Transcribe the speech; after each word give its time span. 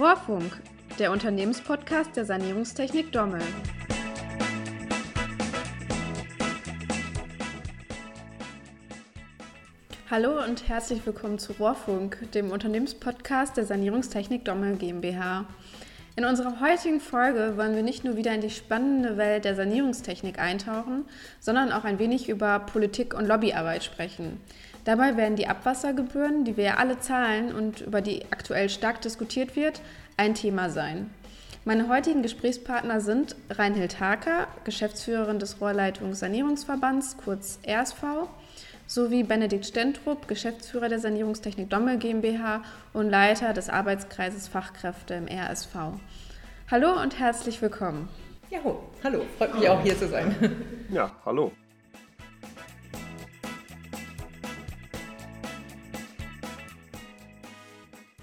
Rohrfunk, 0.00 0.62
der 0.98 1.12
Unternehmenspodcast 1.12 2.16
der 2.16 2.24
Sanierungstechnik 2.24 3.12
Dommel. 3.12 3.42
Hallo 10.10 10.42
und 10.42 10.66
herzlich 10.70 11.04
willkommen 11.04 11.38
zu 11.38 11.52
Rohrfunk, 11.52 12.32
dem 12.32 12.50
Unternehmenspodcast 12.50 13.58
der 13.58 13.66
Sanierungstechnik 13.66 14.42
Dommel 14.46 14.76
GmbH. 14.76 15.44
In 16.16 16.24
unserer 16.24 16.60
heutigen 16.60 17.00
Folge 17.00 17.58
wollen 17.58 17.76
wir 17.76 17.82
nicht 17.82 18.02
nur 18.02 18.16
wieder 18.16 18.34
in 18.34 18.40
die 18.40 18.48
spannende 18.48 19.18
Welt 19.18 19.44
der 19.44 19.54
Sanierungstechnik 19.54 20.38
eintauchen, 20.38 21.04
sondern 21.40 21.72
auch 21.72 21.84
ein 21.84 21.98
wenig 21.98 22.30
über 22.30 22.58
Politik 22.60 23.12
und 23.12 23.26
Lobbyarbeit 23.26 23.84
sprechen. 23.84 24.40
Dabei 24.84 25.16
werden 25.16 25.36
die 25.36 25.46
Abwassergebühren, 25.46 26.44
die 26.44 26.56
wir 26.56 26.64
ja 26.64 26.74
alle 26.76 26.98
zahlen 26.98 27.54
und 27.54 27.82
über 27.82 28.00
die 28.00 28.24
aktuell 28.30 28.68
stark 28.68 29.02
diskutiert 29.02 29.56
wird, 29.56 29.80
ein 30.16 30.34
Thema 30.34 30.70
sein. 30.70 31.10
Meine 31.66 31.88
heutigen 31.88 32.22
Gesprächspartner 32.22 33.02
sind 33.02 33.36
Reinhild 33.50 34.00
Haker, 34.00 34.48
Geschäftsführerin 34.64 35.38
des 35.38 35.60
Rohrleitungssanierungsverbands, 35.60 37.18
kurz 37.22 37.58
RSV, 37.66 38.02
sowie 38.86 39.22
Benedikt 39.22 39.66
Stentrup, 39.66 40.26
Geschäftsführer 40.26 40.88
der 40.88 40.98
Sanierungstechnik 40.98 41.68
Dommel 41.68 41.98
GmbH 41.98 42.62
und 42.94 43.10
Leiter 43.10 43.52
des 43.52 43.68
Arbeitskreises 43.68 44.48
Fachkräfte 44.48 45.14
im 45.14 45.28
RSV. 45.28 45.74
Hallo 46.70 47.00
und 47.00 47.18
herzlich 47.18 47.60
willkommen. 47.60 48.08
Ja, 48.48 48.58
hallo, 49.04 49.26
freut 49.36 49.54
mich 49.54 49.68
auch 49.68 49.82
hier 49.82 49.96
zu 49.98 50.08
sein. 50.08 50.34
Ja, 50.90 51.12
hallo. 51.24 51.52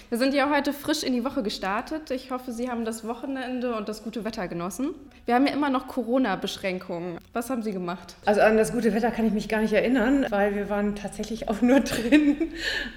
Wir 0.10 0.18
sind 0.18 0.34
ja 0.34 0.50
heute 0.50 0.72
frisch 0.72 1.04
in 1.04 1.12
die 1.12 1.26
Woche 1.26 1.44
gestartet. 1.44 2.12
Ich 2.12 2.32
hoffe, 2.32 2.54
Sie 2.54 2.70
haben 2.70 2.86
das 2.86 3.06
Wochenende 3.06 3.76
und 3.76 3.90
das 3.90 4.04
gute 4.04 4.24
Wetter 4.24 4.48
genossen. 4.48 4.92
Wir 5.26 5.36
haben 5.36 5.46
ja 5.46 5.52
immer 5.52 5.70
noch 5.70 5.90
Corona-Beschränkungen. 5.90 7.18
Was 7.34 7.50
haben 7.50 7.62
Sie 7.62 7.74
gemacht? 7.74 8.16
Also 8.26 8.40
an 8.40 8.56
das 8.56 8.72
gute 8.72 8.94
Wetter 8.94 9.12
kann 9.12 9.28
ich 9.28 9.34
mich 9.34 9.50
gar 9.50 9.60
nicht 9.60 9.74
erinnern, 9.74 10.26
weil 10.30 10.56
wir 10.56 10.70
waren 10.70 10.96
tatsächlich 10.96 11.50
auch 11.50 11.62
nur 11.62 11.80
drin. 11.82 12.38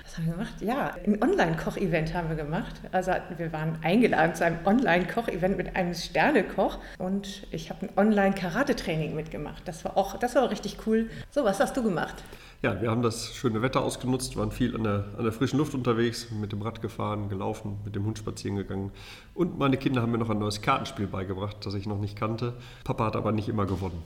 Was 0.05 0.19
haben 0.19 0.27
wir 0.27 0.33
gemacht? 0.35 0.55
Ja, 0.61 0.95
ein 1.05 1.21
Online-Koch-Event 1.21 2.15
haben 2.15 2.29
wir 2.29 2.37
gemacht. 2.37 2.77
Also 2.93 3.11
wir 3.37 3.53
waren 3.53 3.77
eingeladen 3.83 4.37
zu 4.37 4.45
einem 4.45 4.59
Online-Koch-Event 4.65 5.57
mit 5.57 5.75
einem 5.75 5.95
Sternekoch 5.95 6.79
und 6.99 7.45
ich 7.51 7.71
habe 7.71 7.87
ein 7.87 7.91
Online-Karate-Training 7.97 9.17
mitgemacht. 9.17 9.67
Das 9.67 9.85
war 9.85 9.97
auch, 9.97 10.17
das 10.17 10.37
war 10.37 10.45
auch 10.45 10.51
richtig 10.53 10.77
cool. 10.87 11.11
So, 11.33 11.43
was 11.43 11.59
hast 11.59 11.77
du 11.77 11.83
gemacht? 11.83 12.23
Ja, 12.63 12.79
wir 12.83 12.91
haben 12.91 13.01
das 13.01 13.35
schöne 13.35 13.63
Wetter 13.63 13.81
ausgenutzt, 13.83 14.37
waren 14.37 14.53
viel 14.53 14.77
an 14.77 14.85
der, 14.85 15.07
an 15.17 15.25
der 15.25 15.33
frischen 15.33 15.59
Luft 15.59 15.75
unterwegs, 15.75 16.31
mit 16.31 16.53
dem 16.53 16.61
Rad 16.61 16.83
gefahren, 16.83 17.31
gelaufen, 17.31 17.79
mit 17.87 17.97
dem 17.97 18.05
Hund 18.05 18.19
spazieren 18.19 18.59
gegangen. 18.59 18.93
Und 19.33 19.59
meine 19.59 19.79
Kinder 19.79 20.03
haben 20.03 20.13
mir 20.13 20.19
noch 20.19 20.29
ein 20.29 20.39
neues 20.39 20.61
Kartenspiel 20.61 21.07
beigebracht, 21.07 21.57
das 21.65 21.73
ich 21.73 21.87
noch 21.87 21.99
nicht 21.99 22.17
kannte. 22.17 22.53
Papa 22.85 23.07
hat 23.07 23.17
aber 23.17 23.33
nicht 23.33 23.49
immer 23.49 23.65
gewonnen. 23.65 24.03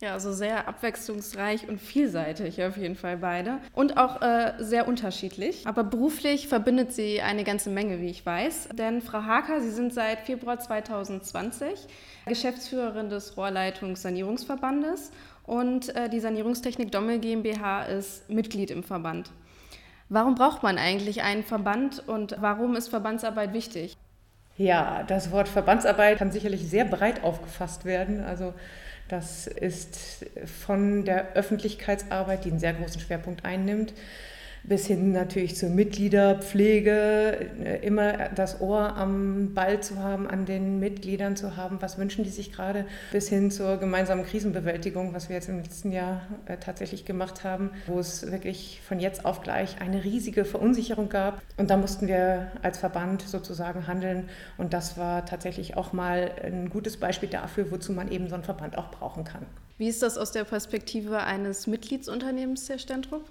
Ja, 0.00 0.12
also 0.12 0.32
sehr 0.34 0.68
abwechslungsreich 0.68 1.66
und 1.66 1.80
vielseitig 1.80 2.62
auf 2.62 2.76
jeden 2.76 2.96
Fall 2.96 3.16
beide. 3.16 3.60
Und 3.72 3.96
auch 3.96 4.20
äh, 4.20 4.52
sehr 4.58 4.86
unterschiedlich. 4.86 5.66
Aber 5.66 5.84
beruflich 5.84 6.48
verbindet 6.48 6.92
sie 6.92 7.22
eine 7.22 7.44
ganze 7.44 7.70
Menge, 7.70 7.98
wie 8.00 8.10
ich 8.10 8.26
weiß. 8.26 8.70
Denn 8.74 9.00
Frau 9.00 9.22
Haker, 9.22 9.62
Sie 9.62 9.70
sind 9.70 9.94
seit 9.94 10.20
Februar 10.20 10.58
2020 10.58 11.86
Geschäftsführerin 12.26 13.08
des 13.08 13.36
Rohrleitungssanierungsverbandes 13.38 15.12
und 15.44 15.94
äh, 15.94 16.08
die 16.08 16.20
Sanierungstechnik 16.20 16.90
Dommel 16.90 17.18
GmbH 17.18 17.84
ist 17.84 18.28
Mitglied 18.28 18.70
im 18.70 18.82
Verband. 18.82 19.30
Warum 20.08 20.34
braucht 20.34 20.62
man 20.62 20.78
eigentlich 20.78 21.22
einen 21.22 21.42
Verband 21.42 22.06
und 22.06 22.36
warum 22.40 22.76
ist 22.76 22.88
Verbandsarbeit 22.88 23.52
wichtig? 23.52 23.96
Ja, 24.56 25.02
das 25.02 25.30
Wort 25.30 25.48
Verbandsarbeit 25.48 26.18
kann 26.18 26.30
sicherlich 26.30 26.68
sehr 26.68 26.84
breit 26.84 27.24
aufgefasst 27.24 27.84
werden. 27.84 28.22
Also 28.22 28.54
das 29.08 29.46
ist 29.46 30.26
von 30.62 31.04
der 31.04 31.32
Öffentlichkeitsarbeit, 31.32 32.44
die 32.44 32.50
einen 32.50 32.60
sehr 32.60 32.74
großen 32.74 33.00
Schwerpunkt 33.00 33.44
einnimmt, 33.44 33.92
bis 34.64 34.86
hin 34.86 35.12
natürlich 35.12 35.56
zur 35.56 35.68
Mitgliederpflege, 35.68 37.50
äh, 37.62 37.86
immer 37.86 38.30
das 38.30 38.60
Ohr 38.60 38.96
am 38.96 39.52
Ball 39.54 39.80
zu 39.80 39.98
haben, 39.98 40.26
an 40.26 40.46
den 40.46 40.80
Mitgliedern 40.80 41.36
zu 41.36 41.56
haben, 41.56 41.80
was 41.80 41.98
wünschen 41.98 42.24
die 42.24 42.30
sich 42.30 42.50
gerade, 42.50 42.86
bis 43.12 43.28
hin 43.28 43.50
zur 43.50 43.76
gemeinsamen 43.76 44.24
Krisenbewältigung, 44.24 45.12
was 45.12 45.28
wir 45.28 45.36
jetzt 45.36 45.48
im 45.48 45.58
letzten 45.58 45.92
Jahr 45.92 46.22
äh, 46.46 46.56
tatsächlich 46.56 47.04
gemacht 47.04 47.44
haben, 47.44 47.70
wo 47.86 47.98
es 47.98 48.30
wirklich 48.30 48.80
von 48.86 49.00
jetzt 49.00 49.24
auf 49.24 49.42
gleich 49.42 49.80
eine 49.80 50.02
riesige 50.02 50.44
Verunsicherung 50.44 51.10
gab. 51.10 51.42
Und 51.58 51.68
da 51.70 51.76
mussten 51.76 52.08
wir 52.08 52.50
als 52.62 52.78
Verband 52.78 53.22
sozusagen 53.22 53.86
handeln. 53.86 54.28
Und 54.56 54.72
das 54.72 54.96
war 54.96 55.26
tatsächlich 55.26 55.76
auch 55.76 55.92
mal 55.92 56.30
ein 56.42 56.70
gutes 56.70 56.96
Beispiel 56.96 57.28
dafür, 57.28 57.70
wozu 57.70 57.92
man 57.92 58.10
eben 58.10 58.28
so 58.28 58.34
einen 58.34 58.44
Verband 58.44 58.78
auch 58.78 58.90
brauchen 58.90 59.24
kann. 59.24 59.44
Wie 59.76 59.88
ist 59.88 60.02
das 60.02 60.16
aus 60.16 60.32
der 60.32 60.44
Perspektive 60.44 61.24
eines 61.24 61.66
Mitgliedsunternehmens, 61.66 62.68
Herr 62.68 62.78
Stentrup? 62.78 63.24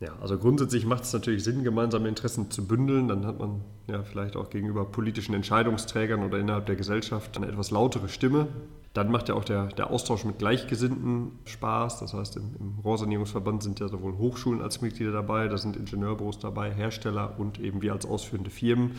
Ja, 0.00 0.16
also 0.22 0.38
grundsätzlich 0.38 0.86
macht 0.86 1.04
es 1.04 1.12
natürlich 1.12 1.44
Sinn, 1.44 1.62
gemeinsame 1.62 2.08
Interessen 2.08 2.50
zu 2.50 2.66
bündeln. 2.66 3.08
Dann 3.08 3.26
hat 3.26 3.38
man 3.38 3.60
ja 3.86 4.02
vielleicht 4.02 4.34
auch 4.34 4.48
gegenüber 4.48 4.86
politischen 4.86 5.34
Entscheidungsträgern 5.34 6.22
oder 6.22 6.38
innerhalb 6.38 6.64
der 6.64 6.76
Gesellschaft 6.76 7.36
eine 7.36 7.46
etwas 7.48 7.70
lautere 7.70 8.08
Stimme. 8.08 8.48
Dann 8.94 9.10
macht 9.10 9.28
ja 9.28 9.34
auch 9.34 9.44
der, 9.44 9.66
der 9.66 9.90
Austausch 9.90 10.24
mit 10.24 10.38
Gleichgesinnten 10.38 11.32
Spaß. 11.44 12.00
Das 12.00 12.14
heißt, 12.14 12.36
im, 12.36 12.56
im 12.58 12.78
Rohrsanierungsverband 12.82 13.62
sind 13.62 13.78
ja 13.78 13.88
sowohl 13.88 14.16
Hochschulen 14.16 14.62
als 14.62 14.80
Mitglieder 14.80 15.12
dabei, 15.12 15.48
da 15.48 15.58
sind 15.58 15.76
Ingenieurbüros 15.76 16.38
dabei, 16.38 16.72
Hersteller 16.72 17.34
und 17.38 17.60
eben 17.60 17.82
wir 17.82 17.92
als 17.92 18.06
ausführende 18.06 18.50
Firmen. 18.50 18.92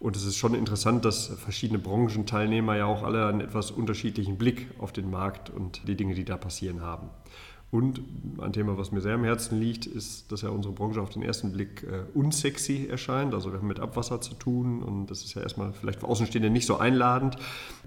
Und 0.00 0.16
es 0.16 0.24
ist 0.24 0.36
schon 0.36 0.54
interessant, 0.54 1.04
dass 1.04 1.26
verschiedene 1.26 1.78
Branchenteilnehmer 1.78 2.76
ja 2.76 2.86
auch 2.86 3.02
alle 3.02 3.26
einen 3.26 3.40
etwas 3.40 3.70
unterschiedlichen 3.70 4.38
Blick 4.38 4.68
auf 4.78 4.92
den 4.92 5.10
Markt 5.10 5.50
und 5.50 5.86
die 5.88 5.96
Dinge, 5.96 6.14
die 6.14 6.24
da 6.24 6.36
passieren 6.36 6.80
haben. 6.80 7.10
Und 7.70 8.00
ein 8.38 8.54
Thema, 8.54 8.78
was 8.78 8.92
mir 8.92 9.02
sehr 9.02 9.14
am 9.14 9.24
Herzen 9.24 9.60
liegt, 9.60 9.84
ist, 9.84 10.32
dass 10.32 10.40
ja 10.40 10.48
unsere 10.48 10.72
Branche 10.72 11.02
auf 11.02 11.10
den 11.10 11.22
ersten 11.22 11.52
Blick 11.52 11.82
äh, 11.82 12.04
unsexy 12.14 12.86
erscheint. 12.88 13.34
Also 13.34 13.52
wir 13.52 13.58
haben 13.58 13.68
mit 13.68 13.78
Abwasser 13.78 14.22
zu 14.22 14.32
tun 14.34 14.82
und 14.82 15.08
das 15.08 15.22
ist 15.22 15.34
ja 15.34 15.42
erstmal 15.42 15.74
vielleicht 15.74 16.00
für 16.00 16.08
Außenstehende 16.08 16.48
nicht 16.48 16.64
so 16.64 16.78
einladend. 16.78 17.36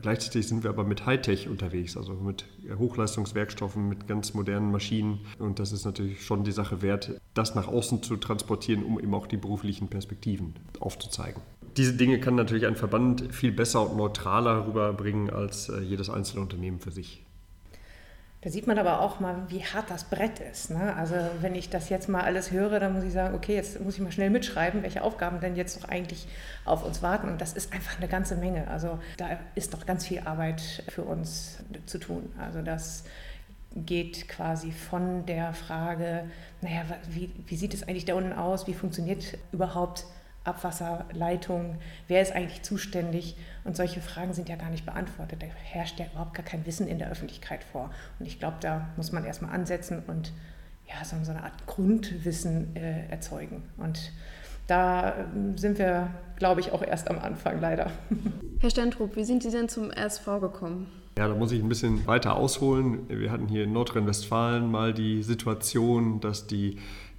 Gleichzeitig 0.03 0.47
sind 0.47 0.63
wir 0.63 0.69
aber 0.69 0.83
mit 0.83 1.07
Hightech 1.07 1.49
unterwegs, 1.49 1.97
also 1.97 2.13
mit 2.13 2.45
Hochleistungswerkstoffen, 2.77 3.89
mit 3.89 4.07
ganz 4.07 4.35
modernen 4.35 4.71
Maschinen. 4.71 5.21
Und 5.39 5.57
das 5.57 5.71
ist 5.71 5.83
natürlich 5.83 6.23
schon 6.23 6.43
die 6.43 6.51
Sache 6.51 6.83
wert, 6.83 7.19
das 7.33 7.55
nach 7.55 7.67
außen 7.67 8.03
zu 8.03 8.17
transportieren, 8.17 8.83
um 8.83 8.99
eben 8.99 9.15
auch 9.15 9.25
die 9.25 9.37
beruflichen 9.37 9.87
Perspektiven 9.87 10.53
aufzuzeigen. 10.79 11.41
Diese 11.77 11.93
Dinge 11.93 12.19
kann 12.19 12.35
natürlich 12.35 12.67
ein 12.67 12.75
Verband 12.75 13.33
viel 13.33 13.51
besser 13.51 13.89
und 13.89 13.97
neutraler 13.97 14.67
rüberbringen 14.67 15.31
als 15.31 15.69
äh, 15.69 15.79
jedes 15.79 16.09
einzelne 16.11 16.43
Unternehmen 16.43 16.79
für 16.79 16.91
sich. 16.91 17.23
Da 18.41 18.49
sieht 18.49 18.65
man 18.65 18.79
aber 18.79 19.01
auch 19.01 19.19
mal, 19.19 19.35
wie 19.49 19.63
hart 19.63 19.91
das 19.91 20.05
Brett 20.05 20.39
ist. 20.39 20.71
Ne? 20.71 20.95
Also 20.95 21.15
wenn 21.41 21.53
ich 21.53 21.69
das 21.69 21.89
jetzt 21.89 22.09
mal 22.09 22.21
alles 22.21 22.49
höre, 22.49 22.79
dann 22.79 22.93
muss 22.93 23.03
ich 23.03 23.13
sagen, 23.13 23.35
okay, 23.35 23.53
jetzt 23.53 23.79
muss 23.79 23.95
ich 23.95 24.01
mal 24.01 24.11
schnell 24.11 24.31
mitschreiben, 24.31 24.81
welche 24.81 25.03
Aufgaben 25.03 25.39
denn 25.39 25.55
jetzt 25.55 25.79
noch 25.79 25.89
eigentlich 25.89 26.27
auf 26.65 26.83
uns 26.83 27.03
warten. 27.03 27.29
Und 27.29 27.39
das 27.39 27.53
ist 27.53 27.71
einfach 27.71 27.97
eine 27.97 28.07
ganze 28.07 28.35
Menge. 28.35 28.67
Also 28.67 28.97
da 29.17 29.37
ist 29.53 29.73
noch 29.73 29.85
ganz 29.85 30.07
viel 30.07 30.21
Arbeit 30.21 30.83
für 30.89 31.03
uns 31.03 31.57
zu 31.85 31.99
tun. 31.99 32.33
Also 32.39 32.63
das 32.63 33.03
geht 33.75 34.27
quasi 34.27 34.71
von 34.71 35.25
der 35.27 35.53
Frage, 35.53 36.25
naja, 36.61 36.81
wie, 37.09 37.31
wie 37.45 37.55
sieht 37.55 37.75
es 37.75 37.83
eigentlich 37.83 38.05
da 38.05 38.15
unten 38.15 38.33
aus? 38.33 38.65
Wie 38.65 38.73
funktioniert 38.73 39.37
überhaupt 39.51 40.05
Abwasserleitung, 40.43 41.77
wer 42.07 42.21
ist 42.21 42.33
eigentlich 42.33 42.63
zuständig? 42.63 43.35
Und 43.63 43.75
solche 43.75 44.01
Fragen 44.01 44.33
sind 44.33 44.49
ja 44.49 44.55
gar 44.55 44.69
nicht 44.69 44.85
beantwortet. 44.85 45.43
Da 45.43 45.45
herrscht 45.45 45.99
ja 45.99 46.05
überhaupt 46.07 46.33
gar 46.33 46.45
kein 46.45 46.65
Wissen 46.65 46.87
in 46.87 46.99
der 46.99 47.11
Öffentlichkeit 47.11 47.63
vor. 47.63 47.91
Und 48.19 48.25
ich 48.25 48.39
glaube, 48.39 48.57
da 48.59 48.89
muss 48.97 49.11
man 49.11 49.23
erstmal 49.23 49.53
ansetzen 49.53 50.03
und 50.07 50.31
ja, 50.87 51.05
so 51.05 51.31
eine 51.31 51.43
Art 51.43 51.65
Grundwissen 51.67 52.75
äh, 52.75 53.07
erzeugen. 53.09 53.63
Und 53.77 54.11
da 54.67 55.13
ähm, 55.15 55.57
sind 55.57 55.77
wir, 55.77 56.09
glaube 56.37 56.61
ich, 56.61 56.71
auch 56.71 56.81
erst 56.81 57.09
am 57.09 57.19
Anfang 57.19 57.59
leider. 57.61 57.91
Herr 58.59 58.69
Stentrup, 58.69 59.15
wie 59.15 59.23
sind 59.23 59.43
Sie 59.43 59.51
denn 59.51 59.69
zum 59.69 59.91
RSV 59.91 60.25
gekommen? 60.39 60.87
Ja, 61.17 61.27
da 61.27 61.35
muss 61.35 61.51
ich 61.51 61.61
ein 61.61 61.69
bisschen 61.69 62.07
weiter 62.07 62.35
ausholen. 62.35 63.07
Wir 63.09 63.31
hatten 63.31 63.47
hier 63.47 63.65
in 63.65 63.73
Nordrhein-Westfalen 63.73 64.69
mal 64.71 64.93
die 64.93 65.23
Situation, 65.23 66.21
dass 66.21 66.47
die 66.47 66.77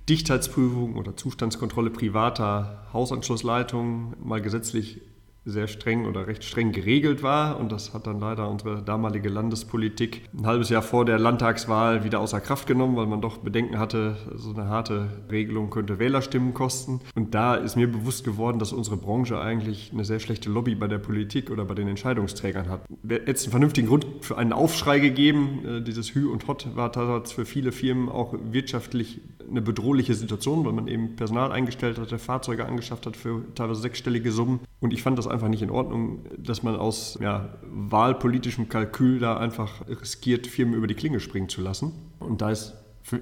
Dichtheitsprüfung 0.09 0.97
oder 0.97 1.17
Zustandskontrolle 1.17 1.91
privater 1.91 2.87
Hausanschlussleitungen 2.93 4.15
mal 4.23 4.41
gesetzlich 4.41 5.01
sehr 5.45 5.67
streng 5.67 6.07
oder 6.07 6.27
recht 6.27 6.45
streng 6.45 6.73
geregelt 6.73 7.23
war. 7.23 7.59
Und 7.59 7.73
das 7.73 7.95
hat 7.95 8.07
dann 8.07 8.21
leider 8.21 8.49
unsere 8.49 8.83
damalige 8.83 9.29
Landespolitik 9.29 10.23
ein 10.37 10.47
halbes 10.47 10.69
Jahr 10.69 10.83
vor 10.83 11.05
der 11.05 11.19
Landtagswahl 11.19 12.05
wieder 12.05 12.21
außer 12.21 12.41
Kraft 12.41 12.67
genommen, 12.67 12.97
weil 12.97 13.07
man 13.07 13.21
doch 13.21 13.39
Bedenken 13.39 13.79
hatte, 13.79 14.17
so 14.37 14.53
eine 14.53 14.69
harte 14.69 15.09
Regelung 15.31 15.71
könnte 15.71 15.99
Wählerstimmen 15.99 16.55
kosten. 16.55 17.01
Und 17.15 17.35
da 17.35 17.55
ist 17.55 17.77
mir 17.77 17.91
bewusst 17.91 18.25
geworden, 18.25 18.59
dass 18.59 18.73
unsere 18.73 18.97
Branche 18.97 19.41
eigentlich 19.41 19.91
eine 19.93 20.05
sehr 20.05 20.21
schlechte 20.21 20.49
Lobby 20.49 20.75
bei 20.75 20.87
der 20.87 20.99
Politik 20.99 21.51
oder 21.51 21.65
bei 21.65 21.75
den 21.75 21.89
Entscheidungsträgern 21.89 22.69
hat. 22.69 22.83
Jetzt 23.03 23.45
einen 23.45 23.51
vernünftigen 23.51 23.89
Grund 23.89 24.07
für 24.21 24.39
einen 24.39 24.53
Aufschrei 24.53 25.01
gegeben. 25.01 25.65
Äh, 25.67 25.83
dieses 25.83 26.15
Hü 26.15 26.29
und 26.29 26.47
Hot 26.47 26.69
war 26.77 26.93
tatsächlich 26.93 27.03
für 27.33 27.45
viele 27.45 27.73
Firmen 27.73 28.09
auch 28.09 28.35
wirtschaftlich 28.53 29.21
eine 29.53 29.63
bedrohliche 29.63 30.15
Situation, 30.15 30.65
weil 30.65 30.73
man 30.73 30.89
eben 30.89 31.15
Personal 31.15 31.53
eingestellt 31.53 31.99
hatte, 31.99 32.19
Fahrzeuge 32.19 32.67
angeschafft 32.67 33.07
hat 33.07 33.17
für 33.17 33.45
teilweise 33.55 33.81
sechsstellige 33.81 34.33
Summen. 34.33 34.61
Und 34.81 34.93
ich 34.93 35.03
fand 35.03 35.19
das 35.19 35.29
einfach 35.29 35.49
nicht 35.49 35.63
in 35.63 35.71
Ordnung, 35.71 36.25
dass 36.37 36.63
man 36.63 36.75
aus 36.75 37.19
ja, 37.21 37.55
wahlpolitischem 37.71 38.69
Kalkül 38.69 39.21
da 39.21 39.37
einfach 39.37 39.87
riskiert, 39.87 40.47
Firmen 40.47 40.75
über 40.75 40.87
die 40.87 40.95
Klinge 40.95 41.21
springen 41.21 41.49
zu 41.49 41.61
lassen. 41.61 41.93
Und 42.19 42.41
da 42.41 42.51
ist 42.51 42.75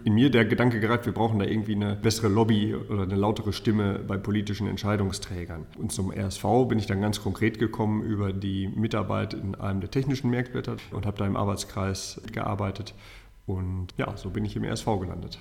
in 0.04 0.14
mir 0.14 0.30
der 0.30 0.44
Gedanke 0.44 0.78
gereift, 0.78 1.06
wir 1.06 1.12
brauchen 1.12 1.38
da 1.38 1.44
irgendwie 1.44 1.74
eine 1.74 1.96
bessere 1.96 2.28
Lobby 2.28 2.74
oder 2.74 3.02
eine 3.02 3.16
lautere 3.16 3.52
Stimme 3.52 3.98
bei 3.98 4.16
politischen 4.16 4.66
Entscheidungsträgern. 4.66 5.66
Und 5.78 5.90
zum 5.90 6.12
RSV 6.12 6.44
bin 6.68 6.78
ich 6.78 6.86
dann 6.86 7.00
ganz 7.00 7.22
konkret 7.22 7.58
gekommen 7.58 8.02
über 8.02 8.32
die 8.32 8.68
Mitarbeit 8.68 9.34
in 9.34 9.54
einem 9.54 9.80
der 9.80 9.90
technischen 9.90 10.30
Merkblätter 10.30 10.76
und 10.92 11.06
habe 11.06 11.16
da 11.16 11.26
im 11.26 11.36
Arbeitskreis 11.36 12.20
gearbeitet. 12.32 12.94
Und 13.46 13.88
ja, 13.96 14.16
so 14.16 14.30
bin 14.30 14.44
ich 14.44 14.54
im 14.54 14.64
RSV 14.64 14.86
gelandet. 15.00 15.38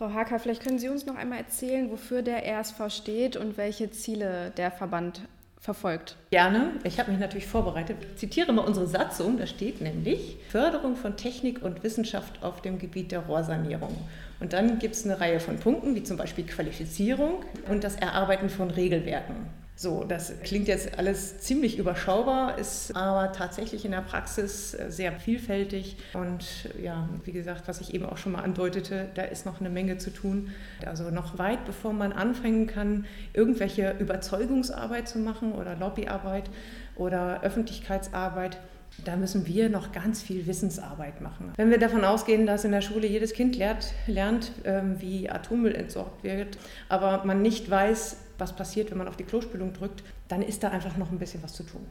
Frau 0.00 0.14
Hacker, 0.14 0.38
vielleicht 0.38 0.62
können 0.62 0.78
Sie 0.78 0.88
uns 0.88 1.04
noch 1.04 1.16
einmal 1.16 1.40
erzählen, 1.40 1.90
wofür 1.90 2.22
der 2.22 2.42
RSV 2.46 2.88
steht 2.88 3.36
und 3.36 3.58
welche 3.58 3.90
Ziele 3.90 4.50
der 4.56 4.70
Verband 4.70 5.20
verfolgt. 5.60 6.16
Gerne. 6.30 6.70
Ich 6.84 6.98
habe 6.98 7.10
mich 7.10 7.20
natürlich 7.20 7.46
vorbereitet. 7.46 7.98
Ich 8.00 8.16
zitiere 8.16 8.50
mal 8.54 8.62
unsere 8.62 8.86
Satzung. 8.86 9.36
Da 9.36 9.46
steht 9.46 9.82
nämlich 9.82 10.38
Förderung 10.48 10.96
von 10.96 11.18
Technik 11.18 11.62
und 11.62 11.84
Wissenschaft 11.84 12.42
auf 12.42 12.62
dem 12.62 12.78
Gebiet 12.78 13.12
der 13.12 13.26
Rohrsanierung. 13.26 13.94
Und 14.40 14.54
dann 14.54 14.78
gibt 14.78 14.94
es 14.94 15.04
eine 15.04 15.20
Reihe 15.20 15.38
von 15.38 15.58
Punkten, 15.58 15.94
wie 15.94 16.02
zum 16.02 16.16
Beispiel 16.16 16.46
Qualifizierung 16.46 17.44
und 17.68 17.84
das 17.84 17.96
Erarbeiten 17.96 18.48
von 18.48 18.70
Regelwerken. 18.70 19.36
So, 19.82 20.04
das 20.04 20.34
klingt 20.42 20.68
jetzt 20.68 20.98
alles 20.98 21.38
ziemlich 21.38 21.78
überschaubar, 21.78 22.58
ist 22.58 22.94
aber 22.94 23.32
tatsächlich 23.32 23.86
in 23.86 23.92
der 23.92 24.02
Praxis 24.02 24.74
äh, 24.74 24.90
sehr 24.90 25.10
vielfältig. 25.12 25.96
Und 26.12 26.44
ja, 26.82 27.08
wie 27.24 27.32
gesagt, 27.32 27.66
was 27.66 27.80
ich 27.80 27.94
eben 27.94 28.04
auch 28.04 28.18
schon 28.18 28.32
mal 28.32 28.42
andeutete, 28.42 29.08
da 29.14 29.22
ist 29.22 29.46
noch 29.46 29.58
eine 29.58 29.70
Menge 29.70 29.96
zu 29.96 30.10
tun. 30.10 30.50
Also 30.84 31.10
noch 31.10 31.38
weit 31.38 31.64
bevor 31.64 31.94
man 31.94 32.12
anfangen 32.12 32.66
kann, 32.66 33.06
irgendwelche 33.32 33.96
Überzeugungsarbeit 33.98 35.08
zu 35.08 35.18
machen 35.18 35.52
oder 35.52 35.74
Lobbyarbeit 35.76 36.50
oder 36.96 37.42
Öffentlichkeitsarbeit, 37.42 38.58
da 39.06 39.16
müssen 39.16 39.46
wir 39.46 39.70
noch 39.70 39.92
ganz 39.92 40.20
viel 40.20 40.46
Wissensarbeit 40.46 41.22
machen. 41.22 41.54
Wenn 41.56 41.70
wir 41.70 41.78
davon 41.78 42.04
ausgehen, 42.04 42.44
dass 42.44 42.66
in 42.66 42.72
der 42.72 42.82
Schule 42.82 43.06
jedes 43.06 43.32
Kind 43.32 43.56
lernt, 43.56 43.94
lernt 44.06 44.52
ähm, 44.64 44.96
wie 45.00 45.30
Atommüll 45.30 45.74
entsorgt 45.74 46.22
wird, 46.22 46.58
aber 46.90 47.24
man 47.24 47.40
nicht 47.40 47.70
weiß, 47.70 48.18
was 48.40 48.56
passiert, 48.56 48.90
wenn 48.90 48.98
man 48.98 49.08
auf 49.08 49.16
die 49.16 49.24
Klospülung 49.24 49.72
drückt, 49.72 50.02
dann 50.28 50.42
ist 50.42 50.62
da 50.62 50.68
einfach 50.68 50.96
noch 50.96 51.10
ein 51.10 51.18
bisschen 51.18 51.42
was 51.42 51.52
zu 51.52 51.62
tun. 51.62 51.82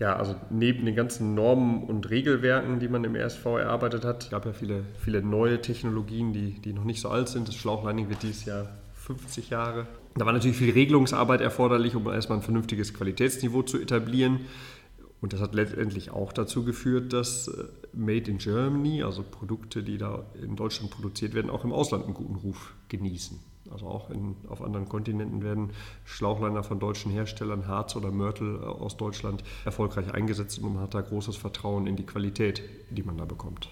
Ja, 0.00 0.16
also 0.16 0.34
neben 0.48 0.86
den 0.86 0.94
ganzen 0.94 1.34
Normen 1.34 1.84
und 1.84 2.08
Regelwerken, 2.08 2.80
die 2.80 2.88
man 2.88 3.04
im 3.04 3.14
RSV 3.14 3.44
erarbeitet 3.44 4.04
hat, 4.04 4.30
gab 4.30 4.46
ja 4.46 4.54
viele, 4.54 4.84
viele 4.98 5.20
neue 5.20 5.60
Technologien, 5.60 6.32
die, 6.32 6.52
die 6.52 6.72
noch 6.72 6.84
nicht 6.84 7.02
so 7.02 7.10
alt 7.10 7.28
sind. 7.28 7.48
Das 7.48 7.54
Schlauchlining 7.54 8.08
wird 8.08 8.22
dieses 8.22 8.46
Jahr 8.46 8.68
50 8.94 9.50
Jahre. 9.50 9.86
Da 10.14 10.24
war 10.24 10.32
natürlich 10.32 10.56
viel 10.56 10.72
Regelungsarbeit 10.72 11.42
erforderlich, 11.42 11.94
um 11.96 12.06
erstmal 12.08 12.38
ein 12.38 12.42
vernünftiges 12.42 12.94
Qualitätsniveau 12.94 13.62
zu 13.62 13.78
etablieren. 13.78 14.40
Und 15.20 15.34
das 15.34 15.40
hat 15.40 15.54
letztendlich 15.54 16.10
auch 16.10 16.32
dazu 16.32 16.64
geführt, 16.64 17.12
dass 17.12 17.48
äh, 17.48 17.64
Made 17.92 18.30
in 18.30 18.38
Germany, 18.38 19.02
also 19.02 19.22
Produkte, 19.22 19.82
die 19.82 19.98
da 19.98 20.24
in 20.42 20.56
Deutschland 20.56 20.90
produziert 20.90 21.34
werden, 21.34 21.50
auch 21.50 21.64
im 21.64 21.72
Ausland 21.72 22.04
einen 22.04 22.14
guten 22.14 22.36
Ruf 22.36 22.72
genießen. 22.88 23.38
Also 23.70 23.86
auch 23.86 24.10
in, 24.10 24.36
auf 24.48 24.62
anderen 24.62 24.88
Kontinenten 24.88 25.42
werden 25.42 25.70
Schlauchliner 26.04 26.62
von 26.62 26.78
deutschen 26.78 27.12
Herstellern, 27.12 27.66
Harz 27.66 27.96
oder 27.96 28.10
Mörtel 28.10 28.56
äh, 28.56 28.64
aus 28.64 28.96
Deutschland, 28.96 29.44
erfolgreich 29.64 30.12
eingesetzt 30.12 30.58
und 30.58 30.74
man 30.74 30.82
hat 30.82 30.94
da 30.94 31.00
großes 31.00 31.36
Vertrauen 31.36 31.86
in 31.86 31.96
die 31.96 32.06
Qualität, 32.06 32.62
die 32.90 33.02
man 33.02 33.16
da 33.16 33.24
bekommt. 33.24 33.68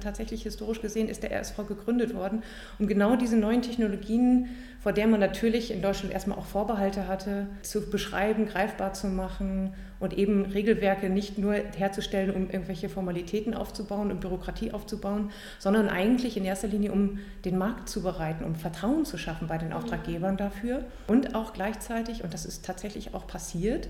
Tatsächlich 0.00 0.42
historisch 0.42 0.80
gesehen 0.80 1.08
ist 1.08 1.22
der 1.22 1.32
RSV 1.32 1.66
gegründet 1.68 2.14
worden, 2.14 2.42
um 2.78 2.86
genau 2.86 3.16
diese 3.16 3.36
neuen 3.36 3.62
Technologien, 3.62 4.48
vor 4.80 4.92
der 4.92 5.06
man 5.06 5.20
natürlich 5.20 5.70
in 5.70 5.82
Deutschland 5.82 6.12
erstmal 6.12 6.38
auch 6.38 6.46
Vorbehalte 6.46 7.08
hatte, 7.08 7.46
zu 7.62 7.90
beschreiben, 7.90 8.46
greifbar 8.46 8.92
zu 8.92 9.08
machen 9.08 9.74
und 9.98 10.12
eben 10.12 10.44
Regelwerke 10.44 11.08
nicht 11.08 11.38
nur 11.38 11.54
herzustellen, 11.54 12.30
um 12.30 12.50
irgendwelche 12.50 12.88
Formalitäten 12.88 13.54
aufzubauen 13.54 14.10
und 14.10 14.20
Bürokratie 14.20 14.72
aufzubauen, 14.72 15.30
sondern 15.58 15.88
eigentlich 15.88 16.36
in 16.36 16.44
erster 16.44 16.68
Linie, 16.68 16.92
um 16.92 17.18
den 17.44 17.56
Markt 17.58 17.88
zu 17.88 18.02
bereiten, 18.02 18.44
um 18.44 18.54
Vertrauen 18.54 19.04
zu 19.04 19.18
schaffen 19.18 19.48
bei 19.48 19.58
den 19.58 19.72
Auftraggebern 19.72 20.36
dafür. 20.36 20.84
Und 21.06 21.34
auch 21.34 21.52
gleichzeitig, 21.52 22.22
und 22.22 22.34
das 22.34 22.44
ist 22.44 22.64
tatsächlich 22.64 23.14
auch 23.14 23.26
passiert, 23.26 23.88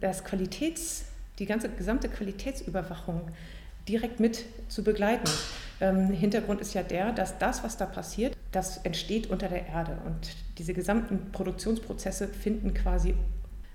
das 0.00 0.24
Qualitäts, 0.24 1.06
die 1.38 1.46
ganze 1.46 1.68
gesamte 1.68 2.08
Qualitätsüberwachung 2.08 3.22
direkt 3.88 4.20
mit 4.20 4.44
zu 4.68 4.84
begleiten. 4.84 5.28
Ähm, 5.80 6.10
Hintergrund 6.10 6.60
ist 6.60 6.74
ja 6.74 6.82
der, 6.82 7.12
dass 7.12 7.38
das, 7.38 7.64
was 7.64 7.76
da 7.76 7.86
passiert, 7.86 8.36
das 8.52 8.78
entsteht 8.78 9.28
unter 9.28 9.48
der 9.48 9.66
Erde. 9.66 9.98
Und 10.04 10.36
diese 10.58 10.74
gesamten 10.74 11.30
Produktionsprozesse 11.32 12.28
finden 12.28 12.74
quasi 12.74 13.14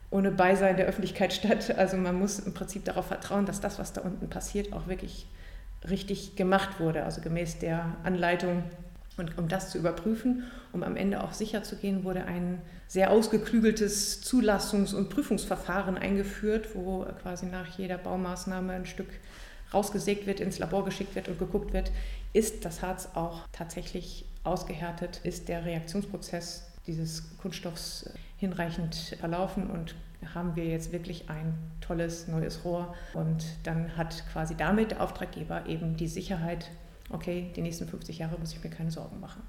ohne 0.09 0.31
Beisein 0.31 0.77
der 0.77 0.85
Öffentlichkeit 0.85 1.33
statt. 1.33 1.75
Also 1.77 1.97
man 1.97 2.17
muss 2.17 2.39
im 2.39 2.53
Prinzip 2.53 2.85
darauf 2.85 3.07
vertrauen, 3.07 3.45
dass 3.45 3.61
das, 3.61 3.79
was 3.79 3.93
da 3.93 4.01
unten 4.01 4.29
passiert, 4.29 4.73
auch 4.73 4.87
wirklich 4.87 5.27
richtig 5.89 6.35
gemacht 6.35 6.79
wurde, 6.79 7.03
also 7.03 7.21
gemäß 7.21 7.59
der 7.59 7.97
Anleitung. 8.03 8.63
Und 9.15 9.37
um 9.37 9.47
das 9.47 9.69
zu 9.69 9.77
überprüfen, 9.77 10.43
um 10.71 10.81
am 10.81 10.95
Ende 10.95 11.23
auch 11.23 11.33
sicher 11.33 11.61
zu 11.61 11.75
gehen, 11.75 12.03
wurde 12.03 12.25
ein 12.25 12.61
sehr 12.87 13.11
ausgeklügeltes 13.11 14.23
Zulassungs- 14.23 14.95
und 14.95 15.09
Prüfungsverfahren 15.09 15.97
eingeführt, 15.97 16.69
wo 16.73 17.05
quasi 17.21 17.45
nach 17.45 17.77
jeder 17.77 17.99
Baumaßnahme 17.99 18.73
ein 18.73 18.85
Stück 18.87 19.09
rausgesägt 19.73 20.27
wird, 20.27 20.39
ins 20.39 20.59
Labor 20.59 20.85
geschickt 20.85 21.15
wird 21.15 21.27
und 21.27 21.39
geguckt 21.39 21.73
wird, 21.73 21.91
ist 22.33 22.65
das 22.65 22.81
Harz 22.81 23.09
auch 23.13 23.47
tatsächlich 23.51 24.25
ausgehärtet, 24.43 25.21
ist 25.23 25.47
der 25.49 25.65
Reaktionsprozess 25.65 26.71
dieses 26.87 27.37
Kunststoffs 27.37 28.09
hinreichend 28.37 28.95
verlaufen 29.19 29.69
und 29.69 29.95
haben 30.33 30.55
wir 30.55 30.65
jetzt 30.65 30.91
wirklich 30.91 31.29
ein 31.29 31.53
tolles 31.81 32.27
neues 32.27 32.63
Rohr 32.63 32.95
und 33.13 33.43
dann 33.63 33.95
hat 33.97 34.23
quasi 34.31 34.55
damit 34.55 34.91
der 34.91 35.01
Auftraggeber 35.01 35.65
eben 35.67 35.97
die 35.97 36.07
Sicherheit, 36.07 36.69
okay, 37.09 37.51
die 37.55 37.61
nächsten 37.61 37.87
50 37.87 38.19
Jahre 38.19 38.37
muss 38.37 38.53
ich 38.53 38.63
mir 38.63 38.69
keine 38.69 38.91
Sorgen 38.91 39.19
machen. 39.19 39.41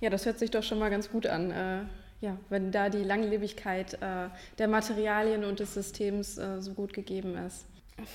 Ja, 0.00 0.10
das 0.10 0.26
hört 0.26 0.38
sich 0.38 0.50
doch 0.50 0.62
schon 0.62 0.78
mal 0.78 0.90
ganz 0.90 1.10
gut 1.10 1.26
an. 1.26 1.50
Äh, 1.50 1.82
ja, 2.20 2.36
wenn 2.48 2.70
da 2.70 2.88
die 2.90 3.02
Langlebigkeit 3.02 3.94
äh, 3.94 4.28
der 4.58 4.68
Materialien 4.68 5.44
und 5.44 5.60
des 5.60 5.74
Systems 5.74 6.36
äh, 6.38 6.60
so 6.60 6.74
gut 6.74 6.92
gegeben 6.92 7.36
ist. 7.36 7.66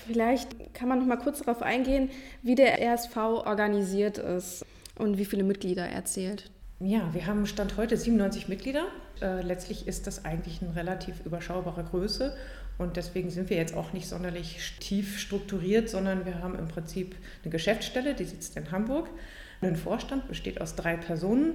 Vielleicht 0.06 0.74
kann 0.74 0.88
man 0.88 0.98
noch 0.98 1.06
mal 1.06 1.16
kurz 1.16 1.40
darauf 1.40 1.62
eingehen, 1.62 2.10
wie 2.42 2.54
der 2.54 2.80
RSV 2.80 3.16
organisiert 3.16 4.18
ist 4.18 4.64
und 4.98 5.18
wie 5.18 5.24
viele 5.24 5.44
Mitglieder 5.44 5.86
er 5.86 6.04
zählt. 6.04 6.50
Ja, 6.78 7.08
wir 7.14 7.26
haben 7.26 7.46
Stand 7.46 7.76
heute 7.78 7.96
97 7.96 8.48
Mitglieder. 8.48 8.86
Äh, 9.22 9.40
letztlich 9.42 9.88
ist 9.88 10.06
das 10.06 10.24
eigentlich 10.24 10.60
eine 10.60 10.76
relativ 10.76 11.24
überschaubare 11.24 11.84
Größe 11.84 12.36
und 12.78 12.96
deswegen 12.96 13.30
sind 13.30 13.48
wir 13.48 13.56
jetzt 13.56 13.74
auch 13.74 13.92
nicht 13.92 14.06
sonderlich 14.06 14.76
tief 14.80 15.18
strukturiert, 15.18 15.88
sondern 15.88 16.26
wir 16.26 16.42
haben 16.42 16.54
im 16.58 16.68
Prinzip 16.68 17.16
eine 17.42 17.50
Geschäftsstelle, 17.50 18.14
die 18.14 18.24
sitzt 18.24 18.56
in 18.56 18.70
Hamburg. 18.70 19.08
Ein 19.62 19.76
Vorstand 19.76 20.28
besteht 20.28 20.60
aus 20.60 20.74
drei 20.74 20.98
Personen, 20.98 21.54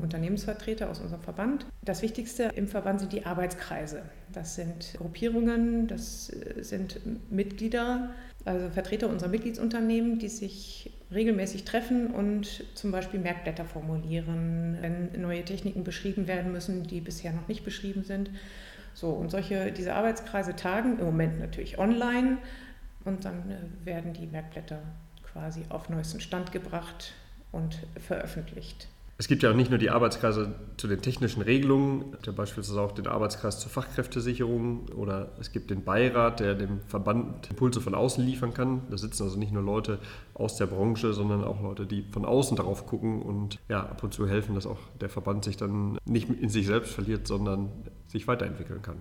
Unternehmensvertreter 0.00 0.90
aus 0.90 1.00
unserem 1.00 1.22
Verband. 1.22 1.66
Das 1.82 2.02
Wichtigste 2.02 2.44
im 2.54 2.68
Verband 2.68 3.00
sind 3.00 3.12
die 3.12 3.26
Arbeitskreise. 3.26 4.02
Das 4.32 4.56
sind 4.56 4.94
Gruppierungen, 4.98 5.86
das 5.86 6.30
äh, 6.30 6.62
sind 6.62 7.00
Mitglieder, 7.30 8.10
also 8.44 8.68
Vertreter 8.70 9.08
unserer 9.08 9.30
Mitgliedsunternehmen, 9.30 10.18
die 10.18 10.28
sich 10.28 10.92
regelmäßig 11.12 11.64
treffen 11.64 12.08
und 12.08 12.64
zum 12.74 12.90
Beispiel 12.90 13.20
Merkblätter 13.20 13.64
formulieren, 13.64 14.78
wenn 14.80 15.20
neue 15.20 15.44
Techniken 15.44 15.84
beschrieben 15.84 16.26
werden 16.26 16.52
müssen, 16.52 16.82
die 16.84 17.00
bisher 17.00 17.32
noch 17.32 17.46
nicht 17.46 17.64
beschrieben 17.64 18.02
sind. 18.02 18.30
So, 18.94 19.10
und 19.10 19.30
solche, 19.30 19.72
diese 19.72 19.94
Arbeitskreise 19.94 20.54
tagen 20.56 20.98
im 20.98 21.04
Moment 21.06 21.40
natürlich 21.40 21.78
online 21.78 22.38
und 23.04 23.24
dann 23.24 23.50
äh, 23.50 23.86
werden 23.86 24.12
die 24.12 24.26
Merkblätter 24.26 24.80
quasi 25.22 25.62
auf 25.68 25.88
neuesten 25.88 26.20
Stand 26.20 26.52
gebracht 26.52 27.12
und 27.50 27.78
veröffentlicht. 27.98 28.88
Es 29.16 29.28
gibt 29.28 29.44
ja 29.44 29.50
auch 29.50 29.54
nicht 29.54 29.70
nur 29.70 29.78
die 29.78 29.90
Arbeitskreise 29.90 30.56
zu 30.76 30.88
den 30.88 31.00
technischen 31.00 31.40
Regelungen, 31.40 32.16
ja 32.26 32.32
beispielsweise 32.32 32.80
auch 32.80 32.90
den 32.90 33.06
Arbeitskreis 33.06 33.60
zur 33.60 33.70
Fachkräftesicherung 33.70 34.88
oder 34.88 35.30
es 35.38 35.52
gibt 35.52 35.70
den 35.70 35.84
Beirat, 35.84 36.40
der 36.40 36.56
dem 36.56 36.80
Verband 36.88 37.48
Impulse 37.48 37.80
von 37.80 37.94
außen 37.94 38.24
liefern 38.26 38.54
kann. 38.54 38.82
Da 38.90 38.98
sitzen 38.98 39.22
also 39.22 39.38
nicht 39.38 39.52
nur 39.52 39.62
Leute 39.62 40.00
aus 40.34 40.56
der 40.56 40.66
Branche, 40.66 41.12
sondern 41.12 41.44
auch 41.44 41.62
Leute, 41.62 41.86
die 41.86 42.02
von 42.10 42.24
außen 42.24 42.56
darauf 42.56 42.86
gucken 42.86 43.22
und 43.22 43.60
ja, 43.68 43.80
ab 43.80 44.02
und 44.02 44.12
zu 44.12 44.28
helfen, 44.28 44.56
dass 44.56 44.66
auch 44.66 44.80
der 45.00 45.08
Verband 45.08 45.44
sich 45.44 45.56
dann 45.56 45.96
nicht 46.04 46.28
in 46.28 46.48
sich 46.48 46.66
selbst 46.66 46.92
verliert, 46.92 47.28
sondern 47.28 47.70
sich 48.08 48.26
weiterentwickeln 48.26 48.82
kann. 48.82 48.96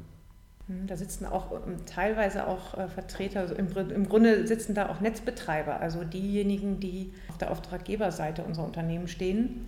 Hm, 0.67 0.86
da 0.86 0.96
sitzen 0.96 1.25
auch 1.25 1.53
ähm, 1.65 1.77
teilweise 1.88 2.46
auch 2.48 2.77
äh, 2.77 2.88
Vertreter, 2.88 3.39
also 3.39 3.55
im, 3.55 4.08
Grunde 4.08 4.46
sitzen 4.46 4.75
da 4.75 4.89
auch 4.89 5.01
Netzbetreiber, 5.01 5.79
also 5.79 6.03
diejenigen, 6.03 6.79
die 6.79 7.13
auf 7.29 7.39
der 7.39 7.50
Auftraggeberseite 7.50 8.43
unserer 8.43 8.65
Unternehmen 8.65 9.08
stehen 9.08 9.65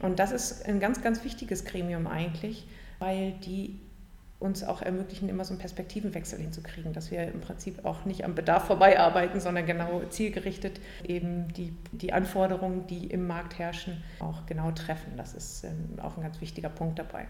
und 0.00 0.18
das 0.18 0.32
ist 0.32 0.66
ein 0.66 0.80
ganz, 0.80 1.02
ganz 1.02 1.24
wichtiges 1.24 1.64
Gremium 1.64 2.06
eigentlich, 2.06 2.66
weil 2.98 3.32
die 3.32 3.80
uns 4.38 4.62
auch 4.62 4.82
ermöglichen, 4.82 5.28
immer 5.30 5.44
so 5.44 5.52
einen 5.52 5.60
Perspektivenwechsel 5.60 6.38
hinzukriegen, 6.38 6.92
dass 6.92 7.10
wir 7.10 7.22
im 7.22 7.40
Prinzip 7.40 7.84
auch 7.86 8.04
nicht 8.04 8.24
am 8.24 8.34
Bedarf 8.34 8.66
vorbeiarbeiten, 8.66 9.40
sondern 9.40 9.64
genau 9.64 10.02
zielgerichtet 10.10 10.78
eben 11.04 11.52
die, 11.54 11.72
die 11.92 12.12
Anforderungen, 12.12 12.86
die 12.86 13.06
im 13.06 13.26
Markt 13.26 13.58
herrschen, 13.58 14.02
auch 14.20 14.44
genau 14.44 14.72
treffen. 14.72 15.12
Das 15.16 15.32
ist 15.32 15.64
ähm, 15.64 15.98
auch 16.02 16.18
ein 16.18 16.22
ganz 16.22 16.40
wichtiger 16.42 16.68
Punkt 16.68 16.98
dabei. 16.98 17.26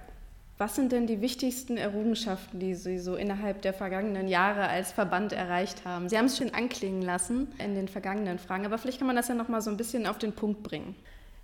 Was 0.58 0.74
sind 0.74 0.90
denn 0.90 1.06
die 1.06 1.20
wichtigsten 1.20 1.76
Errungenschaften, 1.76 2.58
die 2.58 2.74
Sie 2.74 2.98
so 2.98 3.14
innerhalb 3.14 3.60
der 3.60 3.74
vergangenen 3.74 4.26
Jahre 4.26 4.68
als 4.68 4.90
Verband 4.90 5.32
erreicht 5.32 5.84
haben? 5.84 6.08
Sie 6.08 6.16
haben 6.16 6.24
es 6.24 6.38
schon 6.38 6.54
anklingen 6.54 7.02
lassen 7.02 7.48
in 7.62 7.74
den 7.74 7.88
vergangenen 7.88 8.38
Fragen, 8.38 8.64
aber 8.64 8.78
vielleicht 8.78 8.98
kann 8.98 9.06
man 9.06 9.16
das 9.16 9.28
ja 9.28 9.34
noch 9.34 9.48
mal 9.48 9.60
so 9.60 9.70
ein 9.70 9.76
bisschen 9.76 10.06
auf 10.06 10.18
den 10.18 10.32
Punkt 10.32 10.62
bringen. 10.62 10.96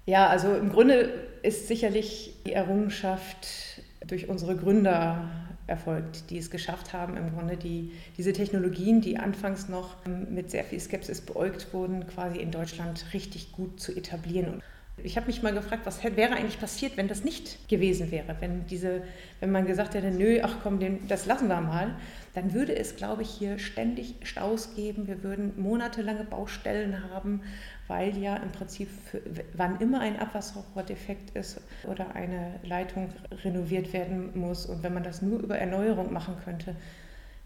Ja, 0.05 0.27
also 0.29 0.55
im 0.55 0.71
Grunde 0.71 1.29
ist 1.43 1.69
sicherlich 1.69 2.35
die 2.45 2.53
Errungenschaft 2.53 3.81
durch 4.07 4.29
unsere 4.29 4.57
Gründer 4.57 5.31
erfolgt, 5.69 6.31
die 6.31 6.39
es 6.39 6.51
geschafft 6.51 6.93
haben, 6.93 7.17
im 7.17 7.33
Grunde 7.33 7.57
die, 7.57 7.93
diese 8.19 8.33
Technologien, 8.33 9.01
die 9.01 9.17
anfangs 9.17 9.69
noch 9.69 9.97
mit 10.07 10.51
sehr 10.51 10.65
viel 10.65 10.81
Skepsis 10.81 11.21
beäugt 11.21 11.73
wurden, 11.73 12.07
quasi 12.09 12.39
in 12.39 12.51
Deutschland 12.51 13.05
richtig 13.13 13.53
gut 13.53 13.81
zu 13.81 13.97
etablieren. 13.97 14.61
Ich 15.05 15.17
habe 15.17 15.27
mich 15.27 15.43
mal 15.43 15.53
gefragt, 15.53 15.83
was 15.85 16.03
wäre 16.03 16.35
eigentlich 16.35 16.61
passiert, 16.61 16.97
wenn 16.97 17.09
das 17.09 17.25
nicht 17.25 17.69
gewesen 17.69 18.11
wäre, 18.11 18.37
wenn, 18.41 18.67
diese, 18.67 19.03
wenn 19.41 19.51
man 19.51 19.67
gesagt 19.67 19.95
hätte, 19.95 20.11
nö, 20.11 20.41
ach 20.43 20.57
komm, 20.63 20.79
den, 20.79 21.07
das 21.09 21.27
lassen 21.27 21.49
wir 21.49 21.61
mal, 21.61 21.97
dann 22.35 22.55
würde 22.55 22.77
es, 22.77 22.97
glaube 22.97 23.23
ich, 23.23 23.31
hier 23.31 23.59
ständig 23.59 24.15
Staus 24.23 24.75
geben, 24.75 25.07
wir 25.07 25.23
würden 25.23 25.53
monatelange 25.61 26.25
Baustellen 26.25 27.11
haben, 27.11 27.43
weil 27.89 28.17
ja 28.17 28.37
im 28.37 28.53
Prinzip, 28.53 28.89
für, 29.11 29.21
wann 29.55 29.81
immer 29.81 30.01
ein 30.01 30.19
Abwasserrohr 30.19 30.83
defekt 30.83 31.37
ist 31.37 31.61
oder 31.85 32.15
eine 32.15 32.61
Leitung 32.63 33.11
renoviert 33.45 33.93
werden 33.93 34.39
muss 34.39 34.67
und 34.67 34.83
wenn 34.83 34.95
man 34.95 35.03
das 35.03 35.21
nur 35.21 35.41
über 35.41 35.59
Erneuerung 35.59 36.13
machen 36.13 36.37
könnte, 36.45 36.75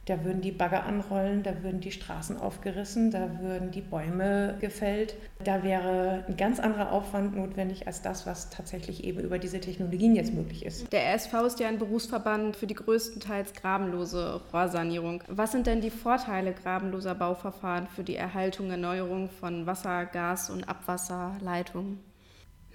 da 0.07 0.25
würden 0.25 0.41
die 0.41 0.53
Bagger 0.53 0.85
anrollen, 0.85 1.43
da 1.43 1.63
würden 1.65 1.81
die 1.81 1.91
Straßen 1.91 2.39
aufgerissen, 2.39 3.11
da 3.11 3.41
würden 3.41 3.73
die 3.73 3.81
Bäume 3.81 4.57
gefällt. 4.61 5.17
Da 5.43 5.65
wäre 5.65 6.25
ein 6.29 6.37
ganz 6.37 6.61
anderer 6.61 6.93
Aufwand 6.93 7.37
notwendig 7.37 7.89
als 7.89 8.03
das, 8.03 8.25
was 8.25 8.49
tatsächlich 8.51 9.03
eben 9.03 9.19
über 9.19 9.39
diese 9.39 9.61
Technologien 9.61 10.15
jetzt 10.15 10.33
möglich 10.33 10.65
ist. 10.65 10.93
Der 10.93 11.13
RSV 11.13 11.35
ist 11.47 11.61
ja 11.61 11.67
ein 11.67 11.79
Berufsverband 11.79 12.57
für 12.57 12.69
die 12.69 12.75
größtenteils 12.75 13.53
grabenlose 13.55 14.41
Rohrsanierung. 14.53 15.25
Was 15.27 15.51
sind 15.51 15.67
denn 15.67 15.81
die 15.81 15.91
Vorteile 15.91 16.53
grabenloser 16.53 17.17
Bauverfahren 17.17 17.89
für 17.89 18.05
die 18.05 18.17
Erhaltung, 18.17 18.71
Erneuerung 18.71 19.29
von 19.29 19.67
Wasser, 19.67 20.07
Gas 20.07 20.51
und 20.51 20.69
Abwasserleitungen? 20.69 21.99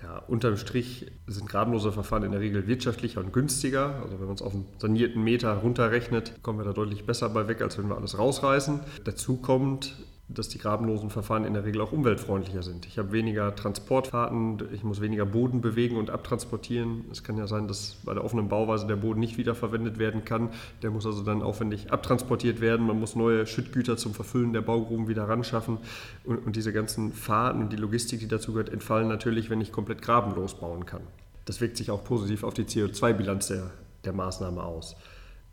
Ja, 0.04 0.18
unterm 0.28 0.58
Strich 0.58 1.12
sind 1.28 1.48
grabenlose 1.48 1.92
Verfahren 1.92 2.24
in 2.24 2.32
der 2.32 2.42
Regel 2.42 2.66
wirtschaftlicher 2.66 3.20
und 3.20 3.32
günstiger. 3.34 4.02
Also 4.02 4.20
wenn 4.20 4.26
man 4.26 4.36
es 4.36 4.42
auf 4.42 4.54
einen 4.54 4.66
sanierten 4.80 5.24
Meter 5.24 5.54
runterrechnet, 5.54 6.42
kommen 6.42 6.60
wir 6.60 6.66
da 6.66 6.74
deutlich 6.74 7.06
besser 7.06 7.30
bei 7.30 7.48
weg, 7.48 7.62
als 7.62 7.78
wenn 7.78 7.88
wir 7.88 7.98
alles 7.98 8.18
rausreißen. 8.18 8.80
Dazu 9.04 9.38
kommt, 9.38 9.96
dass 10.34 10.50
die 10.50 10.58
grabenlosen 10.58 11.10
Verfahren 11.10 11.46
in 11.46 11.54
der 11.54 11.66
Regel 11.66 11.82
auch 11.82 11.92
umweltfreundlicher 11.92 12.64
sind. 12.64 12.86
Ich 12.86 12.98
habe 12.98 13.12
weniger 13.12 13.56
Transportfahrten, 13.56 14.62
ich 14.74 14.84
muss 14.84 15.02
weniger 15.02 15.26
Boden 15.26 15.62
bewegen 15.62 15.98
und 15.98 16.10
abtransportieren. 16.10 17.06
Es 17.12 17.24
kann 17.24 17.38
ja 17.38 17.48
sein, 17.48 17.68
dass 17.68 17.98
bei 18.04 18.14
der 18.14 18.24
offenen 18.24 18.50
Bauweise 18.50 18.88
der 18.88 18.96
Boden 18.96 19.20
nicht 19.20 19.38
wiederverwendet 19.38 20.00
werden 20.00 20.26
kann. 20.26 20.50
Der 20.82 20.92
muss 20.92 21.06
also 21.06 21.24
dann 21.24 21.42
aufwendig 21.42 21.92
abtransportiert 21.92 22.62
werden. 22.62 22.86
Man 22.88 23.00
muss 23.00 23.16
neue 23.16 23.46
Schüttgüter 23.46 23.98
zum 23.98 24.14
Verfüllen 24.14 24.54
der 24.54 24.62
Baugruben 24.62 25.08
wieder 25.08 25.28
ran 25.28 25.44
schaffen. 25.44 25.78
Und, 26.24 26.46
und 26.46 26.56
diese 26.56 26.74
ganzen 26.74 27.14
Fahrten 27.14 27.62
und 27.62 27.74
die 27.74 27.78
Logistik, 27.78 28.20
die 28.20 28.28
dazu 28.28 28.54
gehört, 28.54 28.70
entfallen 28.70 29.08
natürlich, 29.08 29.50
wenn 29.50 29.62
ich 29.62 29.72
komplett 29.72 30.02
grabenlos 30.02 30.56
bauen 30.56 30.86
kann. 30.86 31.02
Das 31.46 31.62
wirkt 31.62 31.78
sich 31.78 31.92
auch 31.92 32.04
positiv 32.04 32.44
auf 32.44 32.54
die 32.54 32.64
CO2-Bilanz 32.64 33.48
der, 33.48 33.72
der 34.06 34.14
Maßnahme 34.14 34.64
aus. 34.64 34.96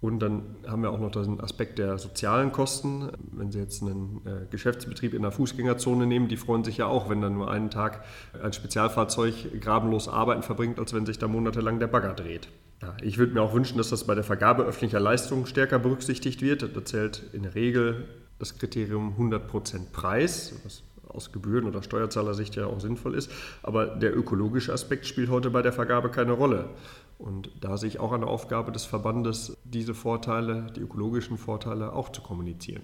Und 0.01 0.21
dann 0.21 0.57
haben 0.67 0.83
wir 0.83 0.91
auch 0.91 1.01
noch 1.01 1.11
den 1.11 1.41
Aspekt 1.41 1.79
der 1.79 1.99
sozialen 1.99 2.53
Kosten. 2.53 3.11
Wenn 3.33 3.51
Sie 3.51 3.59
jetzt 3.59 3.83
einen 3.83 4.21
äh, 4.25 4.47
Geschäftsbetrieb 4.49 5.13
in 5.13 5.23
der 5.23 5.33
Fußgängerzone 5.33 6.07
nehmen, 6.07 6.29
die 6.29 6.37
freuen 6.37 6.63
sich 6.63 6.77
ja 6.77 6.87
auch, 6.87 7.11
wenn 7.11 7.21
dann 7.21 7.35
nur 7.35 7.51
einen 7.51 7.71
Tag 7.71 8.05
ein 8.41 8.53
Spezialfahrzeug 8.53 9.61
grabenlos 9.61 10.09
arbeiten 10.09 10.43
verbringt, 10.43 10.79
als 10.79 10.95
wenn 10.95 11.05
sich 11.05 11.19
da 11.19 11.27
monatelang 11.27 11.81
der 11.81 11.89
Bagger 11.89 12.15
dreht. 12.15 12.49
Ja, 12.81 12.97
ich 13.03 13.19
würde 13.19 13.35
mir 13.35 13.43
auch 13.43 13.55
wünschen, 13.55 13.77
dass 13.77 13.91
das 13.91 14.05
bei 14.05 14.15
der 14.15 14.23
Vergabe 14.23 14.63
öffentlicher 14.63 15.01
Leistungen 15.01 15.47
stärker 15.47 15.81
berücksichtigt 15.81 16.43
wird. 16.43 16.77
Da 16.77 16.85
zählt 16.85 17.25
in 17.33 17.43
der 17.43 17.57
Regel 17.57 18.07
das 18.39 18.57
Kriterium 18.57 19.17
100% 19.19 19.91
Preis, 19.91 20.55
was 20.63 20.85
aus 21.09 21.33
Gebühren- 21.33 21.67
oder 21.67 21.83
Steuerzahlersicht 21.83 22.55
ja 22.55 22.67
auch 22.67 22.79
sinnvoll 22.81 23.15
ist. 23.15 23.31
Aber 23.63 23.87
der 23.87 24.17
ökologische 24.17 24.73
Aspekt 24.73 25.07
spielt 25.07 25.31
heute 25.31 25.51
bei 25.51 25.63
der 25.63 25.73
Vergabe 25.73 26.11
keine 26.11 26.33
Rolle. 26.33 26.69
Und 27.19 27.51
da 27.61 27.77
sehe 27.77 27.89
ich 27.89 28.01
auch 28.01 28.13
eine 28.13 28.27
Aufgabe 28.27 28.73
des 28.73 28.85
Verbandes, 28.85 29.57
diese 29.65 29.95
Vorteile, 29.95 30.69
die 30.77 30.81
ökologischen 30.81 31.37
Vorteile 31.37 31.93
auch 31.93 32.11
zu 32.11 32.23
kommunizieren. 32.23 32.83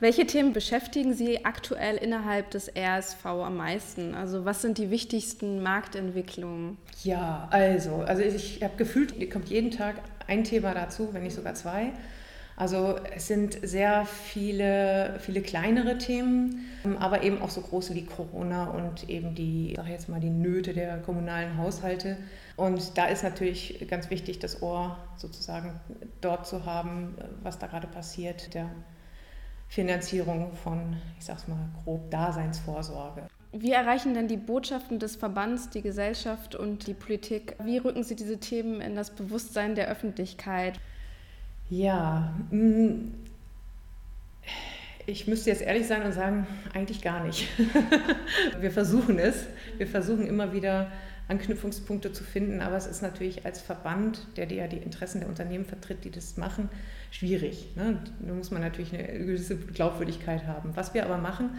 Welche 0.00 0.26
Themen 0.26 0.52
beschäftigen 0.52 1.14
Sie 1.14 1.44
aktuell 1.44 1.96
innerhalb 1.96 2.50
des 2.50 2.70
RSV 2.76 3.24
am 3.26 3.56
meisten? 3.56 4.14
Also 4.14 4.44
was 4.44 4.62
sind 4.62 4.78
die 4.78 4.90
wichtigsten 4.90 5.62
Marktentwicklungen? 5.62 6.76
Ja, 7.02 7.48
also, 7.50 7.96
also 7.96 8.22
ich 8.22 8.62
habe 8.62 8.76
gefühlt, 8.76 9.14
hier 9.14 9.28
kommt 9.28 9.48
jeden 9.48 9.70
Tag 9.70 9.96
ein 10.26 10.44
Thema 10.44 10.74
dazu, 10.74 11.08
wenn 11.12 11.22
nicht 11.22 11.34
sogar 11.34 11.54
zwei. 11.54 11.92
Also 12.58 12.96
es 13.14 13.28
sind 13.28 13.56
sehr 13.62 14.04
viele, 14.04 15.20
viele 15.20 15.42
kleinere 15.42 15.96
Themen, 15.96 16.66
aber 16.98 17.22
eben 17.22 17.40
auch 17.40 17.50
so 17.50 17.60
große 17.60 17.94
wie 17.94 18.04
Corona 18.04 18.64
und 18.70 19.08
eben 19.08 19.36
die, 19.36 19.74
sag 19.76 19.86
jetzt 19.86 20.08
mal, 20.08 20.18
die 20.18 20.28
Nöte 20.28 20.74
der 20.74 20.98
kommunalen 20.98 21.56
Haushalte. 21.56 22.16
Und 22.56 22.98
da 22.98 23.06
ist 23.06 23.22
natürlich 23.22 23.86
ganz 23.88 24.10
wichtig, 24.10 24.40
das 24.40 24.60
Ohr 24.60 24.98
sozusagen 25.16 25.78
dort 26.20 26.48
zu 26.48 26.66
haben, 26.66 27.14
was 27.44 27.60
da 27.60 27.68
gerade 27.68 27.86
passiert, 27.86 28.52
der 28.54 28.68
Finanzierung 29.68 30.52
von, 30.56 30.96
ich 31.16 31.26
sag's 31.26 31.46
mal, 31.46 31.68
grob 31.84 32.10
Daseinsvorsorge. 32.10 33.28
Wie 33.52 33.70
erreichen 33.70 34.14
denn 34.14 34.26
die 34.26 34.36
Botschaften 34.36 34.98
des 34.98 35.14
Verbands, 35.14 35.70
die 35.70 35.82
Gesellschaft 35.82 36.56
und 36.56 36.88
die 36.88 36.94
Politik? 36.94 37.54
Wie 37.62 37.78
rücken 37.78 38.02
Sie 38.02 38.16
diese 38.16 38.38
Themen 38.38 38.80
in 38.80 38.96
das 38.96 39.10
Bewusstsein 39.10 39.76
der 39.76 39.86
Öffentlichkeit? 39.86 40.80
Ja, 41.70 42.34
mm, 42.50 43.12
ich 45.06 45.26
müsste 45.26 45.50
jetzt 45.50 45.62
ehrlich 45.62 45.86
sein 45.86 46.02
und 46.02 46.12
sagen, 46.12 46.46
eigentlich 46.74 47.02
gar 47.02 47.24
nicht. 47.24 47.48
Wir 48.60 48.70
versuchen 48.70 49.18
es. 49.18 49.46
Wir 49.76 49.86
versuchen 49.86 50.26
immer 50.26 50.52
wieder 50.52 50.90
Anknüpfungspunkte 51.28 52.12
zu 52.12 52.24
finden, 52.24 52.60
aber 52.60 52.76
es 52.76 52.86
ist 52.86 53.02
natürlich 53.02 53.44
als 53.44 53.60
Verband, 53.60 54.26
der 54.36 54.50
ja 54.50 54.66
die 54.66 54.78
Interessen 54.78 55.20
der 55.20 55.28
Unternehmen 55.28 55.66
vertritt, 55.66 56.04
die 56.04 56.10
das 56.10 56.38
machen, 56.38 56.70
schwierig. 57.10 57.68
Ne? 57.76 57.98
Da 58.20 58.32
muss 58.32 58.50
man 58.50 58.62
natürlich 58.62 58.94
eine 58.94 59.06
gewisse 59.06 59.56
Glaubwürdigkeit 59.56 60.46
haben. 60.46 60.74
Was 60.74 60.94
wir 60.94 61.04
aber 61.04 61.18
machen, 61.18 61.50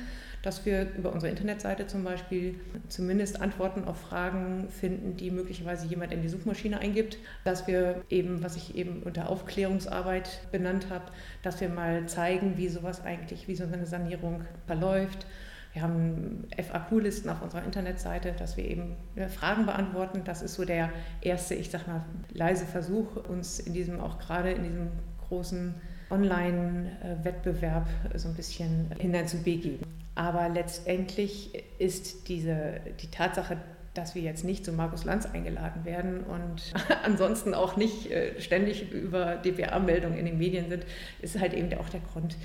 dass 0.42 0.66
wir 0.66 0.88
über 0.98 1.12
unsere 1.12 1.30
Internetseite 1.30 1.88
zum 1.88 2.04
Beispiel 2.04 2.60
zumindest 2.88 3.42
Antworten 3.42 3.84
auf 3.86 4.00
Fragen 4.00 4.70
finden, 4.70 5.18
die 5.18 5.32
möglicherweise 5.32 5.88
jemand 5.88 6.14
in 6.14 6.22
die 6.22 6.30
Suchmaschine 6.30 6.80
eingibt, 6.80 7.18
dass 7.44 7.68
wir 7.68 8.04
eben, 8.10 8.42
was 8.44 8.56
ich 8.56 8.76
eben 8.76 9.04
unter 9.04 9.30
Aufklärungsarbeit 9.30 10.52
benannt 10.52 10.88
habe, 10.90 11.06
dass 11.44 11.60
wir 11.60 11.70
mal 11.70 12.08
zeigen, 12.08 12.58
wie 12.58 12.70
sowas 12.70 13.04
eigentlich, 13.04 13.48
wie 13.48 13.56
so 13.56 13.66
eine 13.66 13.86
Sanierung 13.86 14.42
verläuft. 14.66 15.26
Wir 15.74 15.84
haben 15.84 16.48
FAQ-Listen 16.58 17.30
auf 17.30 17.44
unserer 17.44 17.64
Internetseite, 17.64 18.34
dass 18.38 18.58
wir 18.58 18.66
eben 18.66 18.96
Fragen 19.30 19.66
beantworten. 19.66 20.24
Das 20.24 20.42
ist 20.42 20.56
so 20.56 20.66
der 20.66 20.90
erste, 21.22 21.54
ich 21.54 21.70
sag 21.70 21.88
mal, 21.88 22.04
leise 22.32 22.66
Versuch, 22.66 23.18
uns 23.28 23.60
in 23.60 23.74
diesem, 23.74 24.00
auch 24.00 24.18
gerade 24.18 24.52
in 24.52 24.64
diesem 24.64 24.88
großen 25.28 25.76
Online-Wettbewerb 26.10 27.88
so 28.16 28.30
ein 28.30 28.34
bisschen 28.34 28.90
hineinzubegeben. 28.98 29.86
Aber 30.20 30.50
letztendlich 30.50 31.64
ist 31.78 32.28
diese, 32.28 32.82
die 33.02 33.10
Tatsache, 33.10 33.56
dass 33.94 34.16
wir 34.16 34.22
jetzt 34.22 34.44
nicht 34.44 34.66
zu 34.66 34.74
Markus 34.74 35.06
Lanz 35.06 35.26
eingeladen 35.26 35.86
werden 35.86 36.26
und 36.26 36.74
ansonsten 37.06 37.54
auch 37.54 37.78
nicht 37.78 38.12
äh, 38.12 38.42
ständig 38.42 38.92
über 38.92 39.38
DPA-Meldungen 39.38 40.18
in 40.18 40.26
den 40.26 40.38
Medien 40.38 40.68
sind, 40.68 40.84
ist 41.22 41.40
halt 41.40 41.54
eben 41.54 41.74
auch 41.76 41.88
der 41.88 42.02
Grund, 42.02 42.36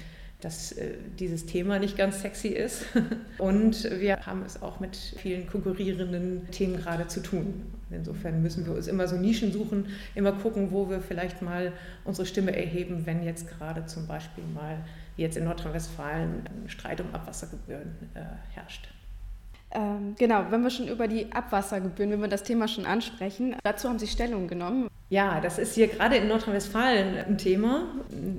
dass 0.41 0.71
äh, 0.71 0.93
dieses 1.19 1.47
Thema 1.47 1.81
nicht 1.81 1.97
ganz 1.99 2.23
sexy 2.23 2.47
ist. 2.49 2.85
Und 3.39 3.91
wir 3.91 4.25
haben 4.25 4.45
es 4.47 4.63
auch 4.63 4.79
mit 4.79 4.95
vielen 4.95 5.49
konkurrierenden 5.49 6.49
Themen 6.53 6.77
gerade 6.77 7.09
zu 7.09 7.25
tun. 7.25 7.73
Insofern 7.91 8.41
müssen 8.41 8.67
wir 8.67 8.75
uns 8.75 8.87
immer 8.87 9.09
so 9.09 9.17
Nischen 9.17 9.51
suchen, 9.53 9.87
immer 10.15 10.31
gucken, 10.31 10.71
wo 10.71 10.89
wir 10.89 11.01
vielleicht 11.01 11.43
mal 11.43 11.73
unsere 12.05 12.25
Stimme 12.25 12.55
erheben, 12.55 13.05
wenn 13.05 13.25
jetzt 13.25 13.49
gerade 13.49 13.87
zum 13.87 14.07
Beispiel 14.07 14.45
mal 14.55 14.79
jetzt 15.17 15.37
in 15.37 15.45
Nordrhein-Westfalen 15.45 16.45
ein 16.47 16.69
Streit 16.69 17.01
um 17.01 17.15
Abwassergebühren 17.15 17.95
äh, 18.15 18.21
herrscht. 18.55 18.89
Ähm, 19.71 20.15
genau, 20.19 20.47
wenn 20.51 20.63
wir 20.63 20.71
schon 20.71 20.89
über 20.89 21.09
die 21.09 21.33
Abwassergebühren, 21.33 22.13
wenn 22.13 22.21
wir 22.21 22.29
das 22.29 22.45
Thema 22.45 22.69
schon 22.69 22.87
ansprechen, 22.87 23.57
dazu 23.65 23.89
haben 23.89 23.99
Sie 23.99 24.07
Stellung 24.07 24.47
genommen. 24.47 24.89
Ja, 25.11 25.41
das 25.41 25.59
ist 25.59 25.75
hier 25.75 25.89
gerade 25.89 26.17
in 26.17 26.29
Nordrhein-Westfalen 26.29 27.19
ein 27.19 27.39
Thema. 27.39 27.87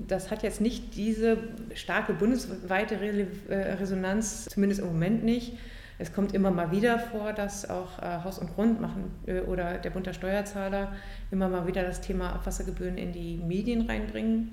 Das 0.07 0.31
hat 0.31 0.43
jetzt 0.43 0.61
nicht 0.61 0.95
diese 0.95 1.37
starke 1.73 2.13
bundesweite 2.13 2.95
äh, 3.49 3.73
Resonanz, 3.73 4.45
zumindest 4.45 4.81
im 4.81 4.87
Moment 4.87 5.23
nicht. 5.23 5.57
Es 5.97 6.11
kommt 6.11 6.33
immer 6.33 6.51
mal 6.51 6.71
wieder 6.71 6.99
vor, 6.99 7.31
dass 7.33 7.69
auch 7.69 7.99
äh, 8.01 8.23
Haus 8.23 8.39
und 8.39 8.53
Grund 8.55 8.81
machen 8.81 9.11
äh, 9.27 9.41
oder 9.41 9.77
der 9.77 9.89
Bund 9.91 10.05
der 10.05 10.13
Steuerzahler 10.13 10.93
immer 11.31 11.47
mal 11.47 11.67
wieder 11.67 11.83
das 11.83 12.01
Thema 12.01 12.33
Abwassergebühren 12.33 12.97
in 12.97 13.13
die 13.13 13.37
Medien 13.37 13.87
reinbringen. 13.87 14.51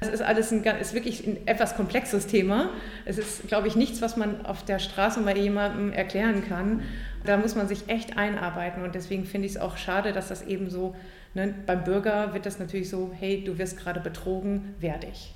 Es 0.00 0.08
ist 0.08 0.22
alles 0.22 0.50
ein, 0.50 0.64
ist 0.64 0.94
wirklich 0.94 1.26
ein 1.26 1.46
etwas 1.46 1.76
komplexes 1.76 2.26
Thema. 2.26 2.70
Es 3.04 3.18
ist, 3.18 3.48
glaube 3.48 3.68
ich, 3.68 3.76
nichts, 3.76 4.00
was 4.00 4.16
man 4.16 4.46
auf 4.46 4.64
der 4.64 4.78
Straße 4.78 5.20
mal 5.20 5.36
jemandem 5.36 5.92
erklären 5.92 6.42
kann. 6.48 6.82
Da 7.24 7.36
muss 7.36 7.54
man 7.54 7.68
sich 7.68 7.88
echt 7.88 8.16
einarbeiten 8.16 8.82
und 8.82 8.94
deswegen 8.94 9.26
finde 9.26 9.46
ich 9.46 9.56
es 9.56 9.60
auch 9.60 9.76
schade, 9.76 10.12
dass 10.12 10.28
das 10.28 10.42
eben 10.42 10.70
so, 10.70 10.96
ne, 11.34 11.54
beim 11.66 11.84
Bürger 11.84 12.32
wird 12.32 12.46
das 12.46 12.58
natürlich 12.58 12.88
so, 12.88 13.10
hey, 13.18 13.44
du 13.44 13.58
wirst 13.58 13.78
gerade 13.78 14.00
betrogen, 14.00 14.74
werde 14.80 15.06
ich. 15.06 15.34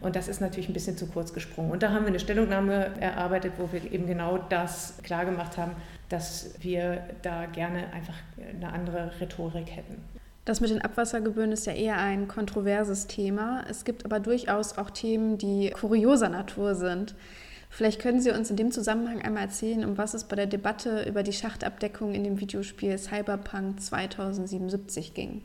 Und 0.00 0.16
das 0.16 0.28
ist 0.28 0.40
natürlich 0.40 0.70
ein 0.70 0.72
bisschen 0.72 0.96
zu 0.96 1.06
kurz 1.06 1.34
gesprungen. 1.34 1.70
Und 1.70 1.82
da 1.82 1.90
haben 1.90 2.04
wir 2.04 2.08
eine 2.08 2.20
Stellungnahme 2.20 2.92
erarbeitet, 3.00 3.52
wo 3.58 3.70
wir 3.70 3.92
eben 3.92 4.06
genau 4.06 4.38
das 4.38 4.94
klargemacht 5.02 5.58
haben, 5.58 5.72
dass 6.08 6.54
wir 6.60 7.04
da 7.20 7.44
gerne 7.46 7.92
einfach 7.92 8.14
eine 8.54 8.72
andere 8.72 9.12
Rhetorik 9.20 9.70
hätten. 9.70 10.02
Das 10.50 10.60
mit 10.60 10.70
den 10.70 10.82
Abwassergebühren 10.82 11.52
ist 11.52 11.66
ja 11.66 11.74
eher 11.74 11.96
ein 11.96 12.26
kontroverses 12.26 13.06
Thema. 13.06 13.62
Es 13.70 13.84
gibt 13.84 14.04
aber 14.04 14.18
durchaus 14.18 14.78
auch 14.78 14.90
Themen, 14.90 15.38
die 15.38 15.70
kurioser 15.70 16.28
Natur 16.28 16.74
sind. 16.74 17.14
Vielleicht 17.68 18.00
können 18.00 18.20
Sie 18.20 18.32
uns 18.32 18.50
in 18.50 18.56
dem 18.56 18.72
Zusammenhang 18.72 19.22
einmal 19.22 19.44
erzählen, 19.44 19.84
um 19.84 19.96
was 19.96 20.12
es 20.12 20.24
bei 20.24 20.34
der 20.34 20.48
Debatte 20.48 21.08
über 21.08 21.22
die 21.22 21.32
Schachtabdeckung 21.32 22.14
in 22.14 22.24
dem 22.24 22.40
Videospiel 22.40 22.98
Cyberpunk 22.98 23.80
2077 23.80 25.14
ging. 25.14 25.44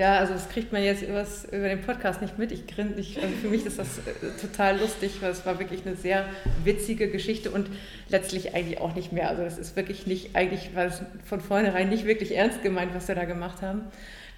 Ja, 0.00 0.16
also 0.16 0.32
das 0.32 0.48
kriegt 0.48 0.72
man 0.72 0.82
jetzt 0.82 1.02
übers, 1.02 1.44
über 1.44 1.68
den 1.68 1.82
Podcast 1.82 2.22
nicht 2.22 2.38
mit. 2.38 2.52
Ich 2.52 2.66
grinse 2.66 2.94
nicht. 2.94 3.18
Also 3.18 3.34
für 3.36 3.48
mich 3.48 3.66
ist 3.66 3.78
das 3.78 3.98
äh, 3.98 4.30
total 4.40 4.80
lustig, 4.80 5.18
weil 5.20 5.30
es 5.30 5.44
war 5.44 5.58
wirklich 5.58 5.84
eine 5.84 5.94
sehr 5.94 6.24
witzige 6.64 7.10
Geschichte 7.10 7.50
und 7.50 7.68
letztlich 8.08 8.54
eigentlich 8.54 8.80
auch 8.80 8.94
nicht 8.94 9.12
mehr. 9.12 9.28
Also 9.28 9.42
es 9.42 9.58
ist 9.58 9.76
wirklich 9.76 10.06
nicht, 10.06 10.34
eigentlich 10.34 10.74
war 10.74 10.86
es 10.86 11.02
von 11.26 11.42
vornherein 11.42 11.90
nicht 11.90 12.06
wirklich 12.06 12.34
ernst 12.34 12.62
gemeint, 12.62 12.94
was 12.94 13.08
wir 13.08 13.14
da 13.14 13.26
gemacht 13.26 13.60
haben. 13.60 13.82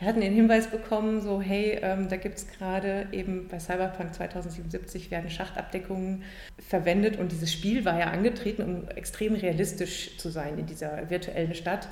Wir 0.02 0.08
hatten 0.08 0.20
den 0.20 0.34
Hinweis 0.34 0.66
bekommen, 0.66 1.20
so 1.20 1.40
hey, 1.40 1.78
ähm, 1.80 2.08
da 2.08 2.16
gibt 2.16 2.36
es 2.36 2.48
gerade 2.48 3.06
eben 3.12 3.46
bei 3.46 3.60
Cyberpunk 3.60 4.12
2077 4.12 5.12
werden 5.12 5.30
Schachtabdeckungen 5.30 6.24
verwendet 6.58 7.20
und 7.20 7.30
dieses 7.30 7.52
Spiel 7.52 7.84
war 7.84 8.00
ja 8.00 8.06
angetreten, 8.06 8.62
um 8.64 8.88
extrem 8.88 9.36
realistisch 9.36 10.18
zu 10.18 10.30
sein 10.30 10.58
in 10.58 10.66
dieser 10.66 11.08
virtuellen 11.08 11.54
Stadt. 11.54 11.86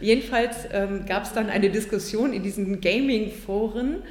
Jedenfalls 0.00 0.66
ähm, 0.72 1.06
gab 1.06 1.22
es 1.22 1.32
dann 1.32 1.48
eine 1.48 1.70
Diskussion 1.70 2.32
in 2.32 2.42
diesen 2.42 2.80
Gaming-Foren 2.80 4.02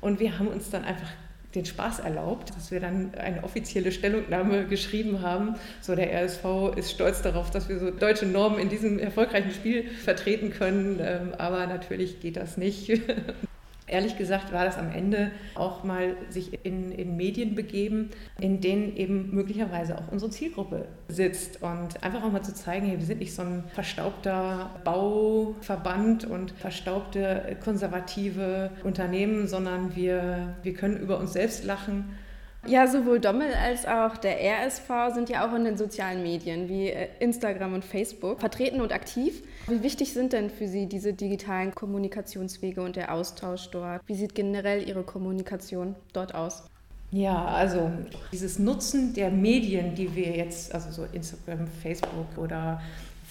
und 0.00 0.20
wir 0.20 0.38
haben 0.38 0.46
uns 0.46 0.70
dann 0.70 0.84
einfach 0.84 1.10
den 1.56 1.64
Spaß 1.64 2.00
erlaubt, 2.00 2.50
dass 2.54 2.70
wir 2.70 2.80
dann 2.80 3.14
eine 3.14 3.42
offizielle 3.42 3.90
Stellungnahme 3.90 4.66
geschrieben 4.66 5.22
haben. 5.22 5.56
So, 5.80 5.96
der 5.96 6.12
RSV 6.12 6.76
ist 6.76 6.92
stolz 6.92 7.22
darauf, 7.22 7.50
dass 7.50 7.68
wir 7.68 7.78
so 7.78 7.90
deutsche 7.90 8.26
Normen 8.26 8.58
in 8.58 8.68
diesem 8.68 8.98
erfolgreichen 8.98 9.50
Spiel 9.50 9.88
vertreten 9.90 10.50
können, 10.50 11.00
ähm, 11.00 11.34
aber 11.38 11.66
natürlich 11.66 12.20
geht 12.20 12.36
das 12.36 12.56
nicht. 12.56 12.92
Ehrlich 13.88 14.18
gesagt 14.18 14.52
war 14.52 14.64
das 14.64 14.78
am 14.78 14.90
Ende 14.90 15.30
auch 15.54 15.84
mal 15.84 16.16
sich 16.28 16.58
in, 16.64 16.90
in 16.90 17.16
Medien 17.16 17.54
begeben, 17.54 18.10
in 18.40 18.60
denen 18.60 18.96
eben 18.96 19.32
möglicherweise 19.32 19.96
auch 19.96 20.10
unsere 20.10 20.30
Zielgruppe 20.30 20.88
sitzt. 21.08 21.62
Und 21.62 22.02
einfach 22.02 22.24
auch 22.24 22.32
mal 22.32 22.42
zu 22.42 22.52
zeigen, 22.52 22.86
hey, 22.86 22.98
wir 22.98 23.06
sind 23.06 23.20
nicht 23.20 23.34
so 23.34 23.42
ein 23.42 23.64
verstaubter 23.72 24.70
Bauverband 24.82 26.24
und 26.24 26.50
verstaubte 26.50 27.56
konservative 27.62 28.70
Unternehmen, 28.82 29.46
sondern 29.46 29.94
wir, 29.94 30.56
wir 30.62 30.74
können 30.74 30.96
über 30.96 31.18
uns 31.18 31.32
selbst 31.32 31.64
lachen 31.64 32.16
ja, 32.66 32.86
sowohl 32.86 33.20
Dommel 33.20 33.52
als 33.54 33.86
auch 33.86 34.16
der 34.16 34.38
RSV 34.40 35.14
sind 35.14 35.28
ja 35.28 35.48
auch 35.48 35.54
in 35.54 35.64
den 35.64 35.76
sozialen 35.76 36.22
Medien 36.22 36.68
wie 36.68 36.88
äh, 36.88 37.08
Instagram 37.20 37.74
und 37.74 37.84
Facebook 37.84 38.40
vertreten 38.40 38.80
und 38.80 38.92
aktiv. 38.92 39.42
Wie 39.66 39.82
wichtig 39.82 40.12
sind 40.12 40.32
denn 40.32 40.50
für 40.50 40.68
Sie 40.68 40.86
diese 40.86 41.12
digitalen 41.12 41.74
Kommunikationswege 41.74 42.82
und 42.82 42.96
der 42.96 43.12
Austausch 43.12 43.70
dort? 43.70 44.02
Wie 44.06 44.14
sieht 44.14 44.34
generell 44.34 44.86
Ihre 44.86 45.02
Kommunikation 45.02 45.94
dort 46.12 46.34
aus? 46.34 46.64
Ja, 47.12 47.44
also 47.46 47.90
dieses 48.32 48.58
Nutzen 48.58 49.14
der 49.14 49.30
Medien, 49.30 49.94
die 49.94 50.14
wir 50.14 50.36
jetzt, 50.36 50.74
also 50.74 50.90
so 50.90 51.06
Instagram, 51.12 51.66
Facebook 51.66 52.36
oder 52.36 52.80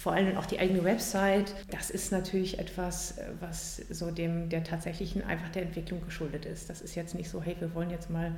vor 0.06 0.12
allem 0.12 0.36
auch 0.36 0.46
die 0.46 0.60
eigene 0.60 0.84
Website, 0.84 1.52
das 1.68 1.90
ist 1.90 2.12
natürlich 2.12 2.60
etwas, 2.60 3.18
was 3.40 3.78
so 3.90 4.12
dem 4.12 4.48
der 4.48 4.62
tatsächlichen 4.62 5.24
einfach 5.24 5.48
der 5.48 5.62
Entwicklung 5.62 6.00
geschuldet 6.04 6.44
ist. 6.46 6.70
Das 6.70 6.80
ist 6.80 6.94
jetzt 6.94 7.16
nicht 7.16 7.28
so, 7.28 7.42
hey, 7.42 7.56
wir 7.58 7.74
wollen 7.74 7.90
jetzt 7.90 8.08
mal 8.08 8.30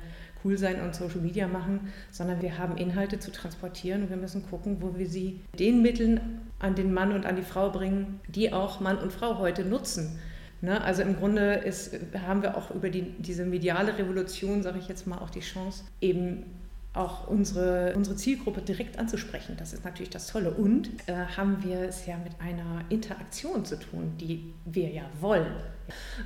cool 0.43 0.57
sein 0.57 0.81
und 0.81 0.95
Social 0.95 1.21
Media 1.21 1.47
machen, 1.47 1.93
sondern 2.09 2.41
wir 2.41 2.57
haben 2.57 2.75
Inhalte 2.75 3.19
zu 3.19 3.31
transportieren 3.31 4.01
und 4.01 4.09
wir 4.09 4.17
müssen 4.17 4.49
gucken, 4.49 4.77
wo 4.81 4.97
wir 4.97 5.07
sie 5.07 5.41
den 5.59 5.83
Mitteln 5.83 6.41
an 6.57 6.73
den 6.73 6.91
Mann 6.91 7.11
und 7.11 7.27
an 7.27 7.35
die 7.35 7.43
Frau 7.43 7.69
bringen, 7.69 8.19
die 8.27 8.51
auch 8.51 8.79
Mann 8.79 8.97
und 8.97 9.13
Frau 9.13 9.37
heute 9.37 9.63
nutzen. 9.63 10.17
Ne? 10.61 10.83
Also 10.83 11.03
im 11.03 11.17
Grunde 11.17 11.53
ist, 11.53 11.95
haben 12.25 12.41
wir 12.41 12.57
auch 12.57 12.71
über 12.71 12.89
die, 12.89 13.13
diese 13.19 13.45
mediale 13.45 13.95
Revolution, 13.95 14.63
sage 14.63 14.79
ich 14.79 14.87
jetzt 14.87 15.05
mal, 15.05 15.19
auch 15.19 15.29
die 15.29 15.41
Chance, 15.41 15.83
eben 16.01 16.45
auch 16.93 17.27
unsere, 17.27 17.93
unsere 17.95 18.15
Zielgruppe 18.15 18.61
direkt 18.61 18.97
anzusprechen. 18.97 19.55
Das 19.57 19.73
ist 19.73 19.85
natürlich 19.85 20.09
das 20.09 20.27
Tolle. 20.27 20.51
Und 20.51 20.89
äh, 21.07 21.13
haben 21.37 21.63
wir 21.63 21.81
es 21.81 22.05
ja 22.05 22.17
mit 22.17 22.33
einer 22.39 22.83
Interaktion 22.89 23.63
zu 23.63 23.77
tun, 23.79 24.13
die 24.19 24.53
wir 24.65 24.89
ja 24.89 25.03
wollen. 25.19 25.53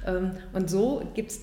Ähm, 0.05 0.31
und 0.53 0.69
so 0.69 1.01
gibt 1.13 1.31
es 1.31 1.41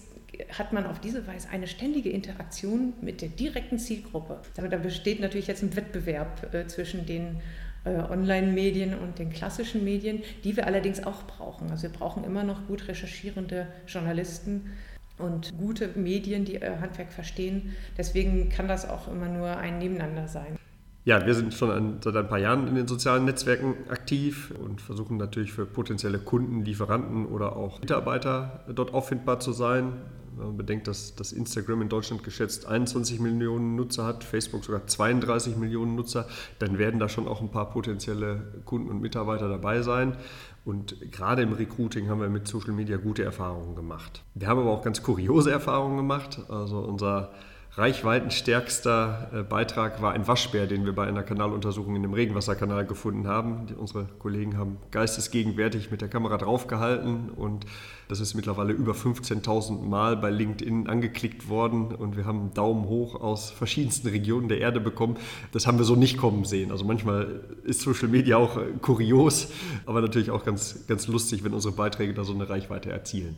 hat 0.59 0.73
man 0.73 0.87
auf 0.87 1.01
diese 1.01 1.27
Weise 1.27 1.49
eine 1.51 1.67
ständige 1.67 2.09
Interaktion 2.09 2.95
mit 3.01 3.21
der 3.21 3.29
direkten 3.29 3.79
Zielgruppe. 3.79 4.41
Da 4.55 4.63
besteht 4.79 5.21
natürlich 5.21 5.49
jetzt 5.49 5.63
ein 5.63 5.75
Wettbewerb 5.77 6.55
äh, 6.55 6.67
zwischen 6.67 7.05
den 7.05 7.41
äh, 7.85 7.91
Online-Medien 7.91 8.99
und 8.99 9.19
den 9.19 9.31
klassischen 9.31 9.85
Medien, 9.85 10.23
die 10.45 10.57
wir 10.57 10.67
allerdings 10.67 11.03
auch 11.05 11.25
brauchen. 11.27 11.71
Also 11.71 11.85
wir 11.85 11.91
brauchen 11.91 12.25
immer 12.25 12.45
noch 12.45 12.67
gut 12.67 12.89
recherchierende 12.89 13.67
Journalisten 13.87 14.73
und 15.21 15.57
gute 15.59 15.89
Medien, 15.97 16.45
die 16.45 16.57
äh, 16.57 16.79
Handwerk 16.81 17.13
verstehen. 17.13 17.75
Deswegen 17.97 18.49
kann 18.49 18.69
das 18.69 18.89
auch 18.89 19.09
immer 19.09 19.29
nur 19.29 19.57
ein 19.57 19.79
Nebeneinander 19.79 20.29
sein. 20.29 20.59
Ja, 21.05 21.27
wir 21.27 21.35
sind 21.35 21.55
schon 21.55 21.99
seit 22.03 22.15
ein 22.15 22.29
paar 22.29 22.39
Jahren 22.39 22.69
in 22.69 22.75
den 22.75 22.87
sozialen 22.87 23.25
Netzwerken 23.25 23.75
aktiv 23.89 24.53
und 24.63 24.83
versuchen 24.83 25.17
natürlich 25.17 25.53
für 25.53 25.65
potenzielle 25.65 26.19
Kunden, 26.19 26.63
Lieferanten 26.63 27.25
oder 27.25 27.57
auch 27.57 27.81
Mitarbeiter 27.81 28.65
dort 28.75 28.93
auffindbar 28.93 29.41
zu 29.41 29.53
sein. 29.53 29.95
Wenn 30.37 30.47
man 30.47 30.57
bedenkt, 30.59 30.89
dass, 30.89 31.15
dass 31.15 31.33
Instagram 31.33 31.83
in 31.83 31.89
Deutschland 31.89 32.23
geschätzt 32.23 32.67
21 32.67 33.19
Millionen 33.19 33.77
Nutzer 33.77 34.05
hat, 34.05 34.25
Facebook 34.25 34.63
sogar 34.63 34.87
32 34.87 35.57
Millionen 35.57 35.97
Nutzer, 35.97 36.27
dann 36.59 36.79
werden 36.79 37.01
da 37.01 37.09
schon 37.09 37.27
auch 37.27 37.41
ein 37.41 37.51
paar 37.51 37.71
potenzielle 37.71 38.43
Kunden 38.65 38.91
und 38.91 39.01
Mitarbeiter 39.01 39.49
dabei 39.49 39.83
sein. 39.83 40.17
Und 40.65 41.11
gerade 41.11 41.43
im 41.43 41.53
Recruiting 41.53 42.09
haben 42.09 42.21
wir 42.21 42.29
mit 42.29 42.47
Social 42.47 42.73
Media 42.73 42.97
gute 42.99 43.25
Erfahrungen 43.25 43.75
gemacht. 43.75 44.23
Wir 44.35 44.49
haben 44.49 44.61
aber 44.61 44.71
auch 44.71 44.83
ganz 44.83 45.03
kuriose 45.03 45.51
Erfahrungen 45.51 45.97
gemacht. 45.97 46.41
Also 46.49 46.81
unser 46.81 47.33
reichweitenstärkster 47.75 49.31
äh, 49.33 49.43
Beitrag 49.43 50.03
war 50.03 50.13
ein 50.13 50.27
Waschbär, 50.27 50.67
den 50.67 50.85
wir 50.85 50.93
bei 50.93 51.07
einer 51.07 51.23
Kanaluntersuchung 51.23 51.95
in 51.95 52.03
dem 52.03 52.15
Regenwasserkanal 52.15 52.85
gefunden 52.85 53.29
haben. 53.29 53.69
Unsere 53.79 54.07
Kollegen 54.19 54.59
haben 54.59 54.79
geistesgegenwärtig 54.91 55.91
mit 55.91 56.01
der 56.01 56.09
Kamera 56.09 56.37
draufgehalten 56.37 57.31
und 57.31 57.67
das 58.09 58.19
ist 58.19 58.35
mittlerweile 58.35 58.73
über 58.73 58.93
15.000 58.93 59.83
Mal 59.83 60.17
bei 60.17 60.31
LinkedIn 60.31 60.89
angeklickt 60.89 61.49
worden 61.49 61.95
und 61.95 62.17
wir 62.17 62.25
haben 62.25 62.41
einen 62.41 62.55
Daumen 62.55 62.87
hoch 62.87 63.21
aus 63.21 63.51
verschiedensten 63.51 64.09
Regionen 64.09 64.49
der 64.49 64.59
Erde 64.59 64.81
bekommen. 64.81 65.17
Das 65.53 65.69
haben 65.69 65.79
wir 65.79 65.85
so 65.85 65.95
nicht 65.95 66.19
kommen 66.19 66.45
sehen. 66.45 66.73
Also 66.73 66.85
manchmal 66.85 67.41
ist 67.63 67.83
Social 67.83 68.09
Media 68.09 68.37
auch 68.37 68.57
äh, 68.57 68.65
kurios, 68.83 69.49
aber 69.87 70.01
natürlich 70.01 70.33
auch 70.33 70.45
ganz, 70.45 70.87
ganz 70.89 71.07
lustig, 71.07 71.45
wenn 71.45 71.55
unsere 71.55 71.75
Beiträge 71.75 72.15
da 72.15 72.25
so 72.25 72.35
eine 72.35 72.49
Reichweite 72.49 72.91
erzielen. 72.91 73.37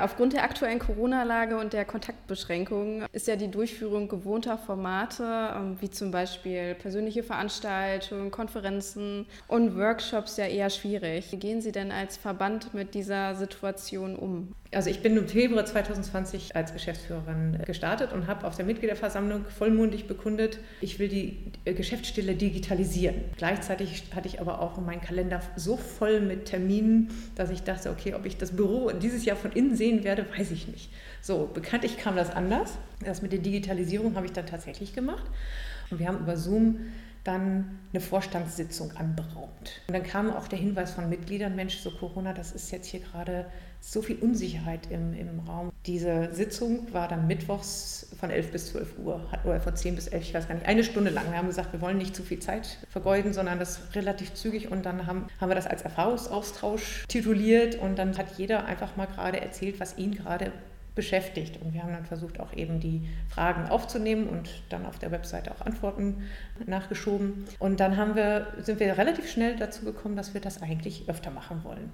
Aufgrund 0.00 0.32
der 0.32 0.44
aktuellen 0.44 0.78
Corona-Lage 0.78 1.58
und 1.58 1.72
der 1.72 1.84
Kontaktbeschränkungen 1.84 3.04
ist 3.12 3.26
ja 3.26 3.36
die 3.36 3.50
Durchführung 3.50 4.08
gewohnter 4.08 4.56
Formate, 4.56 5.50
ähm, 5.54 5.76
wie 5.80 5.90
zum 5.90 6.10
Beispiel 6.10 6.74
persönliche 6.74 7.22
Veranstaltungen, 7.22 8.30
Konferenzen 8.30 9.26
und 9.46 9.76
Workshops 9.76 10.38
ja 10.38 10.46
eher 10.46 10.70
schwierig. 10.70 11.30
Wie 11.32 11.36
gehen 11.36 11.60
Sie 11.60 11.72
denn 11.72 11.92
als 11.92 12.16
Verband 12.16 12.72
mit 12.72 12.94
dieser 12.94 13.34
Situation 13.34 14.16
um? 14.16 14.54
Also 14.72 14.88
ich 14.88 15.02
bin 15.02 15.16
im 15.16 15.26
Februar 15.26 15.66
2020 15.66 16.54
als 16.54 16.72
Geschäftsführerin 16.72 17.58
gestartet 17.66 18.12
und 18.12 18.28
habe 18.28 18.46
auf 18.46 18.56
der 18.56 18.64
Mitgliederversammlung 18.64 19.44
vollmundig 19.46 20.06
bekundet, 20.06 20.60
ich 20.80 20.98
will 20.98 21.08
die 21.08 21.49
Geschäftsstelle 21.64 22.34
digitalisieren. 22.34 23.16
Gleichzeitig 23.36 24.04
hatte 24.14 24.28
ich 24.28 24.40
aber 24.40 24.60
auch 24.60 24.78
meinen 24.78 25.02
Kalender 25.02 25.40
so 25.56 25.76
voll 25.76 26.20
mit 26.20 26.46
Terminen, 26.46 27.10
dass 27.34 27.50
ich 27.50 27.62
dachte, 27.62 27.90
okay, 27.90 28.14
ob 28.14 28.24
ich 28.24 28.38
das 28.38 28.52
Büro 28.52 28.90
dieses 28.92 29.24
Jahr 29.24 29.36
von 29.36 29.52
innen 29.52 29.76
sehen 29.76 30.02
werde, 30.02 30.26
weiß 30.36 30.50
ich 30.52 30.68
nicht. 30.68 30.90
So, 31.20 31.50
bekanntlich 31.52 31.98
kam 31.98 32.16
das 32.16 32.30
anders. 32.30 32.72
Das 33.04 33.20
mit 33.20 33.32
der 33.32 33.40
Digitalisierung 33.40 34.16
habe 34.16 34.26
ich 34.26 34.32
dann 34.32 34.46
tatsächlich 34.46 34.94
gemacht. 34.94 35.24
Und 35.90 35.98
wir 35.98 36.08
haben 36.08 36.20
über 36.20 36.36
Zoom 36.36 36.78
dann 37.24 37.78
eine 37.92 38.00
Vorstandssitzung 38.00 38.96
anberaumt. 38.96 39.82
Und 39.88 39.94
dann 39.94 40.02
kam 40.02 40.30
auch 40.30 40.48
der 40.48 40.58
Hinweis 40.58 40.92
von 40.92 41.10
Mitgliedern, 41.10 41.54
Mensch, 41.54 41.78
so 41.78 41.90
Corona, 41.90 42.32
das 42.32 42.52
ist 42.52 42.70
jetzt 42.70 42.86
hier 42.86 43.00
gerade 43.00 43.46
so 43.80 44.02
viel 44.02 44.18
Unsicherheit 44.18 44.90
im, 44.90 45.14
im 45.14 45.40
Raum. 45.40 45.72
Diese 45.86 46.32
Sitzung 46.32 46.92
war 46.92 47.08
dann 47.08 47.26
mittwochs 47.26 48.08
von 48.18 48.30
11 48.30 48.52
bis 48.52 48.66
12 48.72 48.98
Uhr, 48.98 49.26
oder 49.44 49.60
von 49.60 49.74
10 49.74 49.94
bis 49.94 50.08
11, 50.08 50.22
ich 50.22 50.34
weiß 50.34 50.48
gar 50.48 50.54
nicht, 50.54 50.66
eine 50.66 50.84
Stunde 50.84 51.10
lang. 51.10 51.30
Wir 51.30 51.38
haben 51.38 51.46
gesagt, 51.46 51.72
wir 51.72 51.80
wollen 51.80 51.98
nicht 51.98 52.14
zu 52.14 52.22
viel 52.22 52.38
Zeit 52.38 52.78
vergeuden, 52.90 53.32
sondern 53.32 53.58
das 53.58 53.80
relativ 53.94 54.34
zügig. 54.34 54.70
Und 54.70 54.84
dann 54.84 55.06
haben, 55.06 55.26
haben 55.40 55.50
wir 55.50 55.54
das 55.54 55.66
als 55.66 55.82
Erfahrungsaustausch 55.82 57.06
tituliert 57.08 57.76
und 57.76 57.98
dann 57.98 58.16
hat 58.18 58.26
jeder 58.36 58.66
einfach 58.66 58.96
mal 58.96 59.06
gerade 59.06 59.40
erzählt, 59.40 59.80
was 59.80 59.96
ihn 59.96 60.14
gerade 60.14 60.52
beschäftigt. 60.94 61.58
Und 61.62 61.72
wir 61.72 61.82
haben 61.82 61.92
dann 61.92 62.04
versucht, 62.04 62.40
auch 62.40 62.52
eben 62.52 62.80
die 62.80 63.08
Fragen 63.28 63.68
aufzunehmen 63.70 64.28
und 64.28 64.50
dann 64.68 64.84
auf 64.86 64.98
der 64.98 65.10
Webseite 65.10 65.50
auch 65.52 65.64
Antworten 65.64 66.24
nachgeschoben. 66.66 67.46
Und 67.58 67.80
dann 67.80 67.96
haben 67.96 68.16
wir, 68.16 68.48
sind 68.58 68.80
wir 68.80 68.98
relativ 68.98 69.30
schnell 69.30 69.56
dazu 69.56 69.84
gekommen, 69.84 70.16
dass 70.16 70.34
wir 70.34 70.40
das 70.40 70.60
eigentlich 70.60 71.08
öfter 71.08 71.30
machen 71.30 71.64
wollen. 71.64 71.90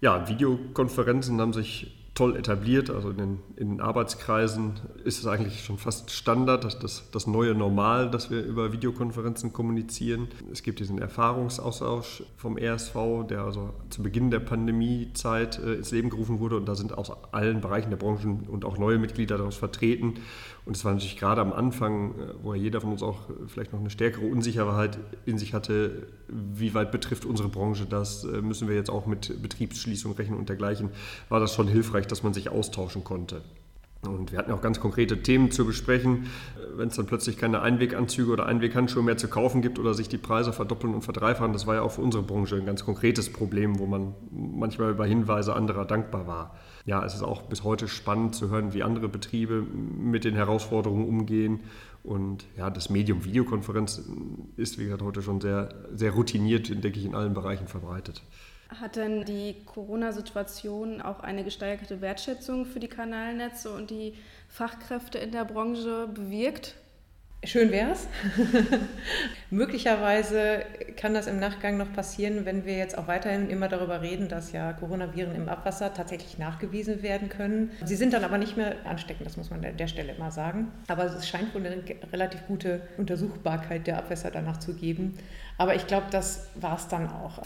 Ja, 0.00 0.28
Videokonferenzen 0.28 1.40
haben 1.40 1.52
sich 1.52 1.96
toll 2.16 2.36
etabliert. 2.36 2.90
Also 2.90 3.10
in 3.10 3.18
den, 3.18 3.38
in 3.56 3.68
den, 3.68 3.80
Arbeitskreisen 3.80 4.80
ist 5.04 5.18
es 5.18 5.26
eigentlich 5.26 5.64
schon 5.64 5.78
fast 5.78 6.10
Standard, 6.10 6.64
das, 6.64 6.78
das, 6.78 7.10
das 7.12 7.26
neue 7.26 7.54
Normal, 7.54 8.10
dass 8.10 8.30
wir 8.30 8.42
über 8.42 8.72
Videokonferenzen 8.72 9.52
kommunizieren. 9.52 10.28
Es 10.50 10.62
gibt 10.62 10.80
diesen 10.80 10.98
Erfahrungsaustausch 10.98 12.24
vom 12.36 12.58
ESV, 12.58 12.94
der 13.28 13.42
also 13.42 13.74
zu 13.90 14.02
Beginn 14.02 14.30
der 14.30 14.40
Pandemiezeit 14.40 15.58
äh, 15.58 15.74
ins 15.74 15.92
Leben 15.92 16.10
gerufen 16.10 16.40
wurde. 16.40 16.56
Und 16.56 16.66
da 16.66 16.74
sind 16.74 16.96
aus 16.96 17.12
allen 17.32 17.60
Bereichen 17.60 17.90
der 17.90 17.98
Branchen 17.98 18.48
und 18.48 18.64
auch 18.64 18.78
neue 18.78 18.98
Mitglieder 18.98 19.36
daraus 19.36 19.56
vertreten. 19.56 20.14
Und 20.66 20.76
es 20.76 20.84
war 20.84 20.92
natürlich 20.92 21.16
gerade 21.16 21.40
am 21.40 21.52
Anfang, 21.52 22.18
äh, 22.18 22.34
wo 22.42 22.52
ja 22.52 22.60
jeder 22.60 22.80
von 22.80 22.90
uns 22.90 23.02
auch 23.02 23.20
vielleicht 23.46 23.72
noch 23.72 23.80
eine 23.80 23.88
stärkere 23.88 24.26
Unsicherheit 24.26 24.98
in 25.24 25.38
sich 25.38 25.54
hatte, 25.54 26.08
wie 26.28 26.74
weit 26.74 26.90
betrifft 26.90 27.24
unsere 27.24 27.48
Branche 27.48 27.86
das, 27.86 28.24
äh, 28.24 28.42
müssen 28.42 28.68
wir 28.68 28.74
jetzt 28.74 28.90
auch 28.90 29.06
mit 29.06 29.40
Betriebsschließung 29.40 30.12
rechnen 30.12 30.36
und 30.36 30.48
dergleichen, 30.48 30.90
war 31.28 31.38
das 31.38 31.54
schon 31.54 31.68
hilfreich, 31.68 32.08
dass 32.08 32.24
man 32.24 32.34
sich 32.34 32.50
austauschen 32.50 33.04
konnte. 33.04 33.42
Und 34.06 34.32
wir 34.32 34.38
hatten 34.38 34.52
auch 34.52 34.60
ganz 34.60 34.80
konkrete 34.80 35.22
Themen 35.22 35.50
zu 35.50 35.66
besprechen. 35.66 36.26
Wenn 36.74 36.88
es 36.88 36.96
dann 36.96 37.06
plötzlich 37.06 37.38
keine 37.38 37.62
Einweganzüge 37.62 38.30
oder 38.30 38.46
Einweghandschuhe 38.46 39.02
mehr 39.02 39.16
zu 39.16 39.28
kaufen 39.28 39.62
gibt 39.62 39.78
oder 39.78 39.94
sich 39.94 40.08
die 40.08 40.18
Preise 40.18 40.52
verdoppeln 40.52 40.94
und 40.94 41.02
verdreifachen, 41.02 41.52
das 41.52 41.66
war 41.66 41.76
ja 41.76 41.82
auch 41.82 41.92
für 41.92 42.02
unsere 42.02 42.22
Branche 42.22 42.56
ein 42.56 42.66
ganz 42.66 42.84
konkretes 42.84 43.32
Problem, 43.32 43.78
wo 43.78 43.86
man 43.86 44.14
manchmal 44.30 44.90
über 44.90 45.06
Hinweise 45.06 45.54
anderer 45.54 45.84
dankbar 45.84 46.26
war. 46.26 46.56
Ja, 46.84 47.04
es 47.04 47.14
ist 47.14 47.22
auch 47.22 47.42
bis 47.42 47.64
heute 47.64 47.88
spannend 47.88 48.34
zu 48.34 48.50
hören, 48.50 48.74
wie 48.74 48.82
andere 48.82 49.08
Betriebe 49.08 49.62
mit 49.62 50.24
den 50.24 50.34
Herausforderungen 50.34 51.06
umgehen. 51.06 51.60
Und 52.04 52.44
ja, 52.56 52.70
das 52.70 52.90
Medium 52.90 53.24
Videokonferenz 53.24 54.08
ist, 54.56 54.78
wie 54.78 54.84
gesagt, 54.84 55.02
heute 55.02 55.22
schon 55.22 55.40
sehr, 55.40 55.70
sehr 55.94 56.12
routiniert, 56.12 56.68
denke 56.68 57.00
ich, 57.00 57.04
in 57.04 57.14
allen 57.14 57.34
Bereichen 57.34 57.66
verbreitet. 57.66 58.22
Hat 58.68 58.96
denn 58.96 59.24
die 59.24 59.62
Corona-Situation 59.64 61.00
auch 61.00 61.20
eine 61.20 61.44
gesteigerte 61.44 62.00
Wertschätzung 62.00 62.66
für 62.66 62.80
die 62.80 62.88
Kanalnetze 62.88 63.72
und 63.72 63.90
die 63.90 64.14
Fachkräfte 64.48 65.18
in 65.18 65.30
der 65.30 65.44
Branche 65.44 66.08
bewirkt? 66.08 66.74
Schön 67.46 67.70
wäre 67.70 67.92
es. 67.92 68.08
Möglicherweise 69.50 70.64
kann 70.96 71.14
das 71.14 71.28
im 71.28 71.38
Nachgang 71.38 71.76
noch 71.76 71.92
passieren, 71.92 72.44
wenn 72.44 72.64
wir 72.64 72.76
jetzt 72.76 72.98
auch 72.98 73.06
weiterhin 73.06 73.48
immer 73.48 73.68
darüber 73.68 74.02
reden, 74.02 74.28
dass 74.28 74.50
ja 74.50 74.72
Coronaviren 74.72 75.34
im 75.36 75.48
Abwasser 75.48 75.94
tatsächlich 75.94 76.38
nachgewiesen 76.38 77.02
werden 77.02 77.28
können. 77.28 77.70
Sie 77.84 77.94
sind 77.94 78.12
dann 78.12 78.24
aber 78.24 78.38
nicht 78.38 78.56
mehr 78.56 78.74
ansteckend, 78.84 79.26
das 79.26 79.36
muss 79.36 79.50
man 79.50 79.64
an 79.64 79.76
der 79.76 79.86
Stelle 79.86 80.12
immer 80.12 80.32
sagen. 80.32 80.72
Aber 80.88 81.04
es 81.04 81.28
scheint 81.28 81.54
wohl 81.54 81.64
eine 81.64 81.82
relativ 82.12 82.44
gute 82.48 82.80
Untersuchbarkeit 82.96 83.86
der 83.86 83.98
Abwässer 83.98 84.32
danach 84.32 84.58
zu 84.58 84.74
geben. 84.74 85.16
Aber 85.56 85.76
ich 85.76 85.86
glaube, 85.86 86.06
das 86.10 86.48
war 86.56 86.76
es 86.76 86.88
dann 86.88 87.08
auch. 87.08 87.42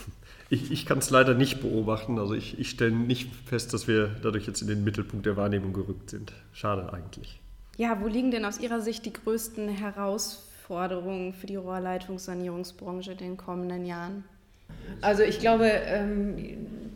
Ich, 0.48 0.72
ich 0.72 0.86
kann 0.86 0.98
es 0.98 1.10
leider 1.10 1.34
nicht 1.34 1.60
beobachten. 1.60 2.18
Also 2.18 2.34
ich, 2.34 2.58
ich 2.58 2.70
stelle 2.70 2.92
nicht 2.92 3.30
fest, 3.46 3.74
dass 3.74 3.86
wir 3.86 4.16
dadurch 4.22 4.46
jetzt 4.46 4.62
in 4.62 4.68
den 4.68 4.82
Mittelpunkt 4.82 5.26
der 5.26 5.36
Wahrnehmung 5.36 5.74
gerückt 5.74 6.08
sind. 6.08 6.32
Schade 6.52 6.90
eigentlich. 6.92 7.38
Ja, 7.80 7.98
wo 8.02 8.08
liegen 8.08 8.30
denn 8.30 8.44
aus 8.44 8.60
Ihrer 8.60 8.82
Sicht 8.82 9.06
die 9.06 9.12
größten 9.14 9.70
Herausforderungen 9.70 11.32
für 11.32 11.46
die 11.46 11.56
Rohrleitungssanierungsbranche 11.56 13.12
in 13.12 13.16
den 13.16 13.36
kommenden 13.38 13.86
Jahren? 13.86 14.24
Also 15.00 15.22
ich 15.22 15.40
glaube, 15.40 15.64
ähm, 15.64 16.36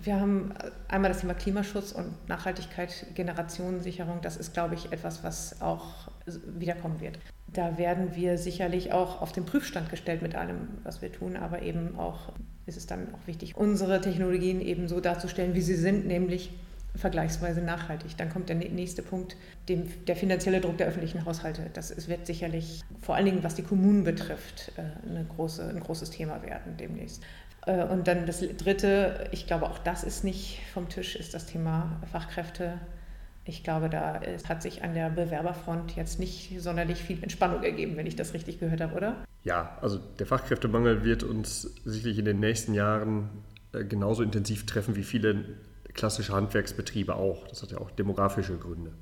wir 0.03 0.21
haben 0.21 0.53
einmal 0.87 1.11
das 1.11 1.23
Thema 1.23 1.33
Klimaschutz 1.33 1.93
und 1.93 2.29
Nachhaltigkeit, 2.29 3.07
Generationensicherung. 3.15 4.19
Das 4.21 4.37
ist, 4.37 4.53
glaube 4.53 4.75
ich, 4.75 4.93
etwas, 4.93 5.25
was 5.25 5.63
auch 5.63 6.11
wiederkommen 6.27 7.01
wird. 7.01 7.19
Da 7.47 7.79
werden 7.79 8.15
wir 8.15 8.37
sicherlich 8.37 8.93
auch 8.93 9.23
auf 9.23 9.33
den 9.33 9.47
Prüfstand 9.47 9.89
gestellt 9.89 10.21
mit 10.21 10.35
allem, 10.35 10.69
was 10.83 11.01
wir 11.01 11.11
tun, 11.11 11.39
aber 11.39 11.63
eben 11.63 11.99
auch 11.99 12.31
ist 12.67 12.77
es 12.77 12.87
dann 12.87 13.09
auch 13.15 13.27
wichtig, 13.27 13.57
unsere 13.57 14.03
Technologien 14.03 14.61
eben 14.61 14.87
so 14.89 15.01
darzustellen, 15.01 15.55
wie 15.55 15.63
sie 15.63 15.77
sind, 15.77 16.07
nämlich 16.07 16.51
vergleichsweise 16.97 17.61
nachhaltig. 17.61 18.17
Dann 18.17 18.31
kommt 18.31 18.49
der 18.49 18.57
nächste 18.57 19.03
Punkt, 19.03 19.37
dem, 19.69 19.89
der 20.07 20.17
finanzielle 20.17 20.61
Druck 20.61 20.79
der 20.79 20.87
öffentlichen 20.87 21.25
Haushalte. 21.25 21.71
Das 21.73 22.09
wird 22.09 22.27
sicherlich 22.27 22.83
vor 23.01 23.17
allen 23.17 23.25
Dingen, 23.25 23.43
was 23.43 23.55
die 23.55 23.63
Kommunen 23.63 24.05
betrifft, 24.05 24.73
äh, 24.77 25.25
große, 25.37 25.69
ein 25.69 25.81
großes 25.81 26.11
Thema 26.11 26.43
werden 26.43 26.77
demnächst. 26.77 27.23
Äh, 27.67 27.85
und 27.85 28.07
dann 28.07 28.27
das 28.27 28.41
Dritte, 28.41 29.29
ich 29.33 29.47
glaube, 29.47 29.69
auch 29.69 29.79
das 29.79 30.05
ist 30.05 30.25
nicht 30.25 30.61
vom 30.73 30.89
Tisch, 30.89 31.17
ist 31.17 31.35
das 31.35 31.47
Thema 31.47 32.01
Fachkräfte. 32.11 32.79
Ich 33.45 33.63
glaube, 33.63 33.91
da 33.91 34.21
hat 34.49 34.63
sich 34.63 34.83
an 34.83 34.95
der 34.95 35.11
Bewerberfront 35.11 35.97
jetzt 35.97 36.19
nicht 36.19 36.63
sonderlich 36.63 37.03
viel 37.03 37.23
Entspannung 37.23 37.63
ergeben, 37.63 37.97
wenn 37.97 38.07
ich 38.07 38.17
das 38.17 38.33
richtig 38.33 38.59
gehört 38.59 38.81
habe, 38.81 38.95
oder? 38.95 39.25
Ja, 39.43 39.77
also 39.83 39.99
der 39.99 40.27
Fachkräftemangel 40.27 41.05
wird 41.05 41.25
uns 41.25 41.75
sicherlich 41.85 42.19
in 42.19 42.25
den 42.25 42.41
nächsten 42.41 42.73
Jahren 42.73 43.29
äh, 43.73 43.85
genauso 43.85 44.23
intensiv 44.23 44.65
treffen 44.65 44.97
wie 44.97 45.03
viele 45.03 45.45
klassische 45.95 46.33
Handwerksbetriebe 46.33 47.15
auch. 47.15 47.47
Das 47.49 47.63
hat 47.63 47.71
ja 47.71 47.79
auch 47.79 47.91
demografische 47.91 48.57
Gründe. 48.57 48.93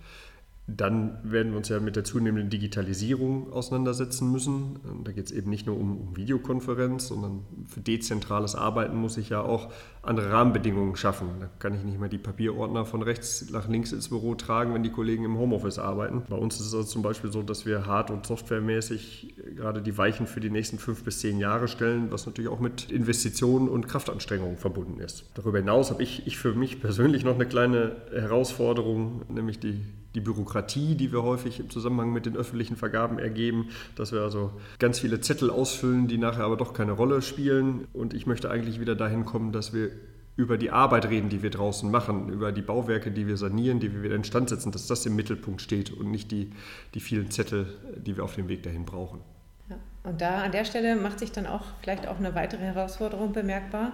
Dann 0.76 1.18
werden 1.22 1.52
wir 1.52 1.58
uns 1.58 1.68
ja 1.68 1.80
mit 1.80 1.96
der 1.96 2.04
zunehmenden 2.04 2.50
Digitalisierung 2.50 3.52
auseinandersetzen 3.52 4.30
müssen. 4.30 4.80
Da 5.04 5.12
geht 5.12 5.26
es 5.26 5.32
eben 5.32 5.50
nicht 5.50 5.66
nur 5.66 5.76
um, 5.76 5.98
um, 5.98 6.16
Videokonferenz, 6.16 7.08
sondern 7.08 7.44
für 7.66 7.80
dezentrales 7.80 8.54
Arbeiten 8.54 8.96
muss 8.96 9.16
ich 9.16 9.28
ja 9.28 9.40
auch 9.40 9.72
andere 10.02 10.30
Rahmenbedingungen 10.30 10.96
schaffen. 10.96 11.28
Da 11.40 11.48
kann 11.58 11.74
ich 11.74 11.82
nicht 11.82 11.98
mehr 11.98 12.08
die 12.08 12.18
Papierordner 12.18 12.84
von 12.84 13.02
rechts 13.02 13.50
nach 13.50 13.68
links 13.68 13.92
ins 13.92 14.08
Büro 14.08 14.34
tragen, 14.34 14.74
wenn 14.74 14.82
die 14.82 14.90
Kollegen 14.90 15.24
im 15.24 15.38
Homeoffice 15.38 15.78
arbeiten. 15.78 16.22
Bei 16.28 16.36
uns 16.36 16.60
ist 16.60 16.66
es 16.66 16.74
also 16.74 16.88
zum 16.88 17.02
Beispiel 17.02 17.32
so, 17.32 17.42
dass 17.42 17.66
wir 17.66 17.86
hard- 17.86 18.10
und 18.10 18.26
softwaremäßig 18.26 19.34
gerade 19.56 19.82
die 19.82 19.96
Weichen 19.98 20.26
für 20.26 20.40
die 20.40 20.50
nächsten 20.50 20.78
fünf 20.78 21.04
bis 21.04 21.20
zehn 21.20 21.38
Jahre 21.38 21.68
stellen, 21.68 22.10
was 22.10 22.26
natürlich 22.26 22.50
auch 22.50 22.60
mit 22.60 22.90
Investitionen 22.90 23.68
und 23.68 23.88
Kraftanstrengungen 23.88 24.56
verbunden 24.56 25.00
ist. 25.00 25.24
Darüber 25.34 25.58
hinaus 25.58 25.90
habe 25.90 26.02
ich, 26.02 26.26
ich 26.26 26.38
für 26.38 26.54
mich 26.54 26.80
persönlich 26.80 27.24
noch 27.24 27.34
eine 27.34 27.46
kleine 27.46 27.96
Herausforderung, 28.12 29.22
nämlich 29.28 29.58
die 29.58 29.80
die 30.14 30.20
Bürokratie, 30.20 30.94
die 30.94 31.12
wir 31.12 31.22
häufig 31.22 31.60
im 31.60 31.70
Zusammenhang 31.70 32.12
mit 32.12 32.26
den 32.26 32.36
öffentlichen 32.36 32.76
Vergaben 32.76 33.18
ergeben, 33.18 33.68
dass 33.96 34.12
wir 34.12 34.20
also 34.20 34.52
ganz 34.78 34.98
viele 34.98 35.20
Zettel 35.20 35.50
ausfüllen, 35.50 36.08
die 36.08 36.18
nachher 36.18 36.44
aber 36.44 36.56
doch 36.56 36.74
keine 36.74 36.92
Rolle 36.92 37.22
spielen. 37.22 37.86
Und 37.92 38.14
ich 38.14 38.26
möchte 38.26 38.50
eigentlich 38.50 38.80
wieder 38.80 38.94
dahin 38.94 39.24
kommen, 39.24 39.52
dass 39.52 39.72
wir 39.72 39.90
über 40.36 40.56
die 40.56 40.70
Arbeit 40.70 41.08
reden, 41.08 41.28
die 41.28 41.42
wir 41.42 41.50
draußen 41.50 41.90
machen, 41.90 42.28
über 42.30 42.52
die 42.52 42.62
Bauwerke, 42.62 43.10
die 43.10 43.26
wir 43.26 43.36
sanieren, 43.36 43.80
die 43.80 43.92
wir 43.92 44.02
wieder 44.02 44.14
instand 44.14 44.48
setzen, 44.48 44.72
dass 44.72 44.86
das 44.86 45.04
im 45.04 45.14
Mittelpunkt 45.14 45.60
steht 45.60 45.90
und 45.90 46.10
nicht 46.10 46.30
die, 46.30 46.50
die 46.94 47.00
vielen 47.00 47.30
Zettel, 47.30 47.66
die 47.96 48.16
wir 48.16 48.24
auf 48.24 48.34
dem 48.34 48.48
Weg 48.48 48.62
dahin 48.62 48.84
brauchen. 48.84 49.20
Ja, 49.68 49.76
und 50.04 50.20
da 50.20 50.42
an 50.42 50.52
der 50.52 50.64
Stelle 50.64 50.96
macht 50.96 51.18
sich 51.18 51.32
dann 51.32 51.46
auch 51.46 51.64
vielleicht 51.82 52.08
auch 52.08 52.18
eine 52.18 52.34
weitere 52.34 52.62
Herausforderung 52.62 53.32
bemerkbar, 53.32 53.92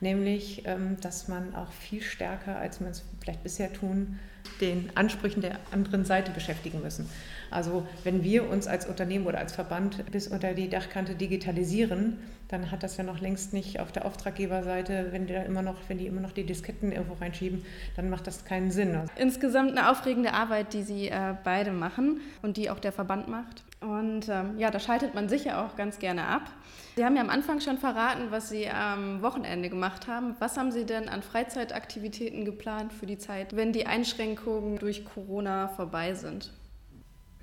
nämlich, 0.00 0.62
ähm, 0.66 0.98
dass 1.00 1.26
man 1.28 1.54
auch 1.54 1.72
viel 1.72 2.02
stärker, 2.02 2.58
als 2.58 2.80
man 2.80 2.90
es 2.90 3.04
vielleicht 3.20 3.42
bisher 3.42 3.72
tun, 3.72 4.18
den 4.60 4.90
Ansprüchen 4.94 5.42
der 5.42 5.58
anderen 5.70 6.04
Seite 6.04 6.32
beschäftigen 6.32 6.82
müssen. 6.82 7.08
Also 7.50 7.86
wenn 8.04 8.22
wir 8.22 8.48
uns 8.48 8.66
als 8.66 8.86
Unternehmen 8.86 9.26
oder 9.26 9.38
als 9.38 9.54
Verband 9.54 10.04
bis 10.10 10.28
unter 10.28 10.54
die 10.54 10.68
Dachkante 10.68 11.14
digitalisieren, 11.14 12.18
dann 12.48 12.70
hat 12.70 12.82
das 12.82 12.96
ja 12.96 13.04
noch 13.04 13.20
längst 13.20 13.52
nicht 13.52 13.80
auf 13.80 13.92
der 13.92 14.06
Auftraggeberseite, 14.06 15.08
wenn 15.10 15.26
die 15.26 15.34
immer 15.34 15.62
noch, 15.62 15.76
wenn 15.88 15.98
die 15.98 16.06
immer 16.06 16.20
noch 16.20 16.32
die 16.32 16.44
Disketten 16.44 16.92
irgendwo 16.92 17.14
reinschieben, 17.14 17.64
dann 17.96 18.10
macht 18.10 18.26
das 18.26 18.44
keinen 18.44 18.70
Sinn. 18.70 18.98
Insgesamt 19.16 19.76
eine 19.76 19.90
aufregende 19.90 20.32
Arbeit, 20.32 20.72
die 20.72 20.82
Sie 20.82 21.08
äh, 21.08 21.34
beide 21.44 21.72
machen 21.72 22.20
und 22.42 22.56
die 22.56 22.70
auch 22.70 22.78
der 22.78 22.92
Verband 22.92 23.28
macht. 23.28 23.64
Und 23.80 24.28
ähm, 24.28 24.58
ja, 24.58 24.70
da 24.70 24.80
schaltet 24.80 25.14
man 25.14 25.28
sicher 25.28 25.64
auch 25.64 25.76
ganz 25.76 26.00
gerne 26.00 26.26
ab. 26.26 26.50
Sie 26.96 27.04
haben 27.04 27.14
ja 27.14 27.22
am 27.22 27.30
Anfang 27.30 27.60
schon 27.60 27.78
verraten, 27.78 28.30
was 28.30 28.48
Sie 28.48 28.68
am 28.68 29.22
Wochenende 29.22 29.70
gemacht 29.70 30.08
haben. 30.08 30.34
Was 30.40 30.56
haben 30.56 30.72
Sie 30.72 30.84
denn 30.84 31.08
an 31.08 31.22
Freizeitaktivitäten 31.22 32.44
geplant 32.44 32.92
für 32.92 33.06
die 33.06 33.18
Zeit, 33.18 33.54
wenn 33.54 33.72
die 33.72 33.86
Einschränkungen 33.86 34.78
durch 34.78 35.04
Corona 35.04 35.68
vorbei 35.68 36.14
sind? 36.14 36.52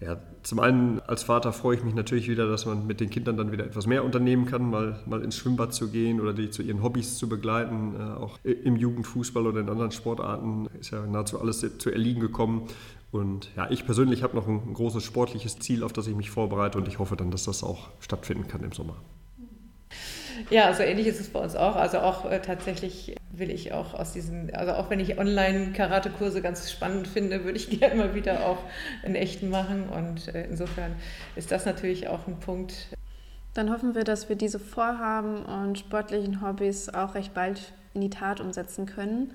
Ja, 0.01 0.17
zum 0.43 0.59
einen 0.59 0.99
als 0.99 1.23
Vater 1.23 1.53
freue 1.53 1.77
ich 1.77 1.83
mich 1.83 1.95
natürlich 1.95 2.27
wieder, 2.27 2.49
dass 2.49 2.65
man 2.65 2.85
mit 2.85 2.99
den 2.99 3.09
Kindern 3.09 3.37
dann 3.37 3.53
wieder 3.53 3.65
etwas 3.65 3.87
mehr 3.87 4.03
unternehmen 4.03 4.45
kann, 4.45 4.69
mal, 4.69 4.99
mal 5.05 5.23
ins 5.23 5.37
Schwimmbad 5.37 5.73
zu 5.73 5.89
gehen 5.89 6.19
oder 6.19 6.33
die 6.33 6.49
zu 6.49 6.63
ihren 6.63 6.83
Hobbys 6.83 7.17
zu 7.17 7.29
begleiten. 7.29 7.95
Äh, 7.97 8.03
auch 8.03 8.37
im 8.43 8.75
Jugendfußball 8.75 9.47
oder 9.47 9.61
in 9.61 9.69
anderen 9.69 9.91
Sportarten 9.91 10.67
ist 10.77 10.91
ja 10.91 11.05
nahezu 11.05 11.39
alles 11.39 11.65
zu 11.77 11.89
erliegen 11.89 12.19
gekommen. 12.19 12.67
Und 13.15 13.49
ja, 13.55 13.71
ich 13.71 13.85
persönlich 13.85 14.23
habe 14.23 14.35
noch 14.35 14.45
ein 14.45 14.73
großes 14.73 15.01
sportliches 15.01 15.57
Ziel, 15.59 15.83
auf 15.83 15.93
das 15.93 16.05
ich 16.07 16.15
mich 16.15 16.29
vorbereite 16.29 16.77
und 16.77 16.87
ich 16.89 16.99
hoffe 16.99 17.15
dann, 17.15 17.31
dass 17.31 17.45
das 17.45 17.63
auch 17.63 17.87
stattfinden 18.01 18.49
kann 18.49 18.61
im 18.61 18.73
Sommer. 18.73 18.97
Ja, 20.49 20.65
also 20.65 20.83
ähnlich 20.83 21.07
ist 21.07 21.21
es 21.21 21.29
bei 21.29 21.39
uns 21.39 21.55
auch. 21.55 21.77
Also 21.77 21.99
auch 21.99 22.29
äh, 22.29 22.41
tatsächlich 22.41 23.15
will 23.31 23.49
ich 23.49 23.71
auch 23.71 23.93
aus 23.93 24.11
diesen, 24.11 24.53
also 24.53 24.73
auch 24.73 24.89
wenn 24.89 24.99
ich 24.99 25.17
Online-Karate-Kurse 25.17 26.41
ganz 26.41 26.69
spannend 26.69 27.07
finde, 27.07 27.45
würde 27.45 27.57
ich 27.57 27.69
gerne 27.79 27.95
mal 27.95 28.15
wieder 28.15 28.45
auch 28.45 28.57
einen 29.05 29.15
echten 29.15 29.49
machen. 29.49 29.87
Und 29.87 30.27
äh, 30.35 30.45
insofern 30.49 30.93
ist 31.37 31.53
das 31.53 31.65
natürlich 31.65 32.09
auch 32.09 32.27
ein 32.27 32.41
Punkt. 32.41 32.89
Dann 33.53 33.71
hoffen 33.71 33.95
wir, 33.95 34.03
dass 34.03 34.27
wir 34.27 34.35
diese 34.35 34.59
Vorhaben 34.59 35.45
und 35.45 35.79
sportlichen 35.79 36.41
Hobbys 36.41 36.89
auch 36.89 37.15
recht 37.15 37.33
bald 37.33 37.71
in 37.93 38.01
die 38.01 38.09
Tat 38.09 38.41
umsetzen 38.41 38.85
können. 38.85 39.31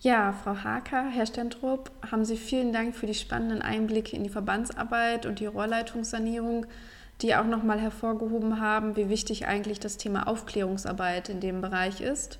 Ja, 0.00 0.32
Frau 0.32 0.56
Haker, 0.56 1.08
Herr 1.08 1.26
Stentrup, 1.26 1.90
haben 2.10 2.24
Sie 2.24 2.36
vielen 2.36 2.72
Dank 2.72 2.94
für 2.94 3.06
die 3.06 3.14
spannenden 3.14 3.62
Einblicke 3.62 4.14
in 4.14 4.24
die 4.24 4.30
Verbandsarbeit 4.30 5.26
und 5.26 5.40
die 5.40 5.46
Rohrleitungssanierung 5.46 6.66
die 7.22 7.34
auch 7.34 7.46
nochmal 7.46 7.80
hervorgehoben 7.80 8.60
haben, 8.60 8.96
wie 8.96 9.08
wichtig 9.08 9.46
eigentlich 9.46 9.80
das 9.80 9.96
Thema 9.96 10.28
Aufklärungsarbeit 10.28 11.28
in 11.28 11.40
dem 11.40 11.60
Bereich 11.60 12.00
ist. 12.00 12.38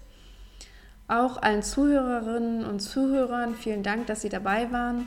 Auch 1.08 1.40
allen 1.40 1.62
Zuhörerinnen 1.62 2.64
und 2.64 2.80
Zuhörern 2.80 3.54
vielen 3.54 3.82
Dank, 3.82 4.06
dass 4.06 4.20
Sie 4.20 4.28
dabei 4.28 4.70
waren. 4.72 5.06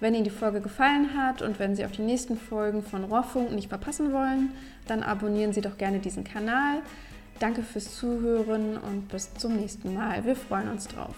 Wenn 0.00 0.14
Ihnen 0.14 0.24
die 0.24 0.30
Folge 0.30 0.60
gefallen 0.60 1.16
hat 1.16 1.42
und 1.42 1.58
wenn 1.58 1.76
Sie 1.76 1.84
auch 1.84 1.90
die 1.90 2.02
nächsten 2.02 2.36
Folgen 2.36 2.82
von 2.82 3.04
Rohrfunk 3.04 3.52
nicht 3.52 3.68
verpassen 3.68 4.12
wollen, 4.12 4.50
dann 4.86 5.02
abonnieren 5.02 5.52
Sie 5.52 5.60
doch 5.60 5.78
gerne 5.78 6.00
diesen 6.00 6.24
Kanal. 6.24 6.78
Danke 7.38 7.62
fürs 7.62 7.96
Zuhören 7.96 8.76
und 8.76 9.08
bis 9.08 9.32
zum 9.34 9.56
nächsten 9.56 9.94
Mal. 9.94 10.24
Wir 10.24 10.34
freuen 10.34 10.70
uns 10.70 10.88
drauf. 10.88 11.14